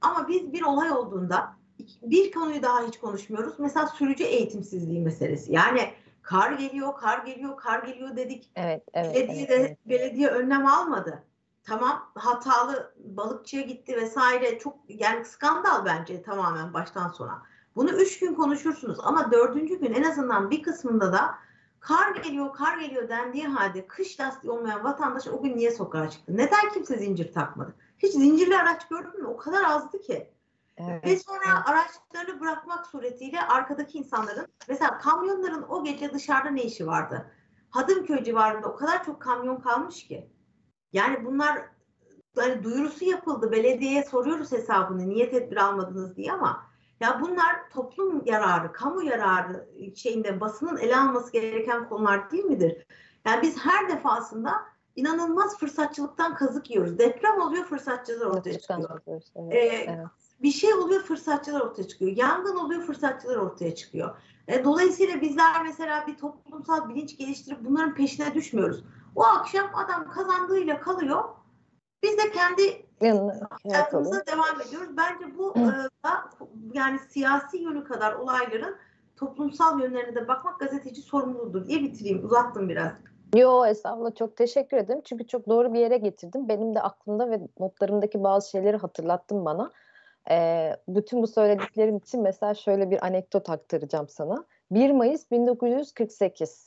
[0.00, 1.56] Ama biz bir olay olduğunda
[2.02, 3.54] bir konuyu daha hiç konuşmuyoruz.
[3.58, 5.52] Mesela sürücü eğitimsizliği meselesi.
[5.52, 5.80] Yani
[6.22, 8.50] kar geliyor, kar geliyor, kar geliyor dedik.
[8.56, 9.14] Evet, evet.
[9.14, 9.78] Belediye, evet, evet.
[9.86, 11.22] belediye önlem almadı.
[11.64, 14.58] Tamam hatalı balıkçıya gitti vesaire.
[14.58, 17.42] Çok yani skandal bence tamamen baştan sona.
[17.76, 21.34] Bunu üç gün konuşursunuz ama dördüncü gün en azından bir kısmında da
[21.82, 26.36] Kar geliyor, kar geliyor dendiği halde kış lastiği olmayan vatandaş o gün niye sokağa çıktı?
[26.36, 27.74] Neden kimse zincir takmadı?
[27.98, 29.26] Hiç zincirli araç gördün mü?
[29.26, 30.31] O kadar azdı ki.
[30.76, 36.86] Evet, Ve sonra araçlarını bırakmak suretiyle arkadaki insanların mesela kamyonların o gece dışarıda ne işi
[36.86, 37.30] vardı?
[37.70, 40.30] Hadımköy civarında o kadar çok kamyon kalmış ki.
[40.92, 41.62] Yani bunlar
[42.36, 43.52] hani duyurusu yapıldı.
[43.52, 46.66] Belediyeye soruyoruz hesabını niye tedbir almadınız diye ama
[47.00, 52.86] ya bunlar toplum yararı, kamu yararı şeyinde basının ele alması gereken konular değil midir?
[53.26, 54.52] Yani biz her defasında
[54.96, 56.98] inanılmaz fırsatçılıktan kazık yiyoruz.
[56.98, 59.00] Deprem oluyor fırsatçılar ortaya çıkıyor.
[59.36, 60.06] Evet, ee, evet.
[60.42, 62.16] Bir şey oluyor fırsatçılar ortaya çıkıyor.
[62.16, 64.16] Yangın oluyor fırsatçılar ortaya çıkıyor.
[64.48, 68.84] E, dolayısıyla bizler mesela bir toplumsal bilinç geliştirip bunların peşine düşmüyoruz.
[69.16, 71.24] O akşam adam kazandığıyla kalıyor.
[72.02, 72.86] Biz de kendi
[73.62, 74.96] hayatımıza devam ediyoruz.
[74.96, 75.62] Bence bu e,
[76.04, 76.30] da
[76.74, 78.76] yani siyasi yönü kadar olayların
[79.16, 82.24] toplumsal yönlerine de bakmak gazeteci sorumludur diye bitireyim.
[82.24, 82.92] Uzattım biraz.
[83.36, 85.00] Yo estağfurullah çok teşekkür ederim.
[85.04, 86.48] Çünkü çok doğru bir yere getirdim.
[86.48, 89.72] Benim de aklımda ve notlarımdaki bazı şeyleri hatırlattın bana.
[90.30, 94.44] Ee, bütün bu söylediklerim için mesela şöyle bir anekdot aktaracağım sana.
[94.70, 96.66] 1 Mayıs 1948.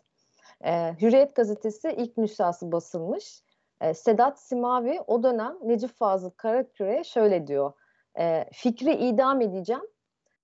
[0.66, 3.41] Ee, Hürriyet gazetesi ilk nüshası basılmış.
[3.82, 7.74] Ee, Sedat Simavi o dönem Necip Fazıl Karaküre'ye şöyle diyor.
[8.20, 9.88] Ee, fikri idam edeceğim.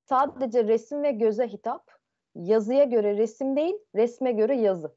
[0.09, 1.91] Sadece resim ve göze hitap.
[2.35, 4.95] Yazıya göre resim değil, resme göre yazı.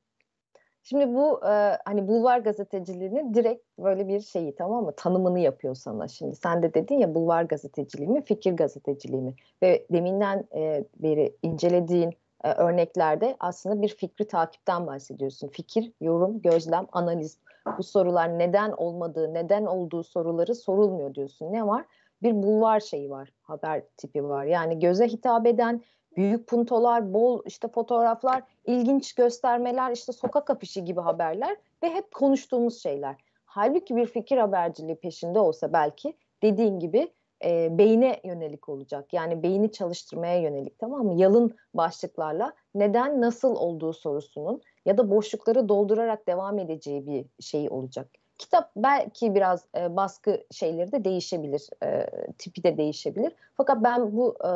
[0.84, 6.08] Şimdi bu e, hani bulvar gazeteciliğinin direkt böyle bir şeyi tamam mı tanımını yapıyor sana.
[6.08, 11.36] Şimdi sen de dedin ya bulvar gazeteciliği mi fikir gazeteciliği mi ve deminden e, beri
[11.42, 12.14] incelediğin
[12.44, 15.48] e, örneklerde aslında bir fikri takipten bahsediyorsun.
[15.48, 17.38] Fikir, yorum, gözlem, analiz
[17.78, 21.52] bu sorular neden olmadığı, neden olduğu soruları sorulmuyor diyorsun.
[21.52, 21.84] Ne var?
[22.22, 24.44] Bir bulvar şeyi var, haber tipi var.
[24.44, 25.82] Yani göze hitap eden
[26.16, 32.82] büyük puntolar, bol işte fotoğraflar, ilginç göstermeler, işte sokak afişi gibi haberler ve hep konuştuğumuz
[32.82, 33.16] şeyler.
[33.44, 37.12] Halbuki bir fikir haberciliği peşinde olsa belki dediğin gibi
[37.44, 39.12] e, beyne yönelik olacak.
[39.12, 41.14] Yani beyni çalıştırmaya yönelik tamam mı?
[41.14, 48.23] Yalın başlıklarla neden nasıl olduğu sorusunun ya da boşlukları doldurarak devam edeceği bir şey olacak.
[48.38, 52.06] Kitap belki biraz e, baskı şeyleri de değişebilir, e,
[52.38, 53.32] tipi de değişebilir.
[53.56, 54.48] Fakat ben bu e,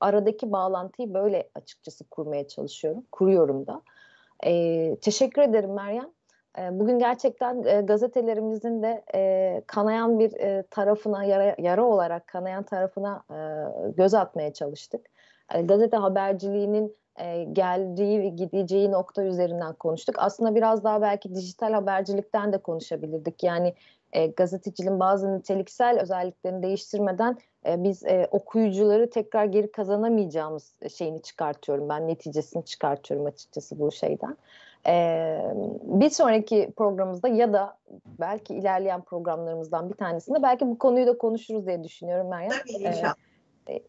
[0.00, 3.82] aradaki bağlantıyı böyle açıkçası kurmaya çalışıyorum, kuruyorum da.
[4.46, 6.10] E, teşekkür ederim Meryem.
[6.58, 12.62] E, bugün gerçekten e, gazetelerimizin de e, kanayan bir e, tarafına, yara, yara olarak kanayan
[12.62, 13.36] tarafına e,
[13.90, 15.06] göz atmaya çalıştık.
[15.54, 20.14] E, gazete haberciliğinin e, geldiği ve gideceği nokta üzerinden konuştuk.
[20.18, 23.42] Aslında biraz daha belki dijital habercilikten de konuşabilirdik.
[23.42, 23.74] Yani
[24.12, 31.88] e, gazeteciliğin bazı niteliksel özelliklerini değiştirmeden e, biz e, okuyucuları tekrar geri kazanamayacağımız şeyini çıkartıyorum.
[31.88, 34.36] Ben neticesini çıkartıyorum açıkçası bu şeyden.
[34.86, 37.78] E, bir sonraki programımızda ya da
[38.20, 42.50] belki ilerleyen programlarımızdan bir tanesinde belki bu konuyu da konuşuruz diye düşünüyorum Meryem.
[42.50, 43.14] Tabii inşallah.
[43.68, 43.82] E,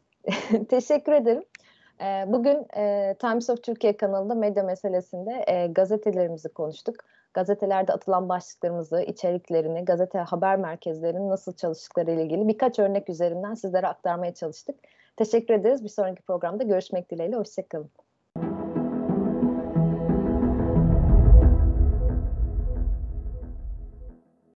[0.70, 1.44] teşekkür ederim.
[2.02, 6.95] Ee, bugün e, Times of Türkiye kanalında medya meselesinde e, gazetelerimizi konuştuk.
[7.34, 13.88] Gazetelerde atılan başlıklarımızı, içeriklerini, gazete haber merkezlerinin nasıl çalıştıkları ile ilgili birkaç örnek üzerinden sizlere
[13.88, 14.76] aktarmaya çalıştık.
[15.18, 15.84] Teşekkür ederiz.
[15.84, 17.36] Bir sonraki programda görüşmek dileğiyle.
[17.36, 17.89] Hoşçakalın.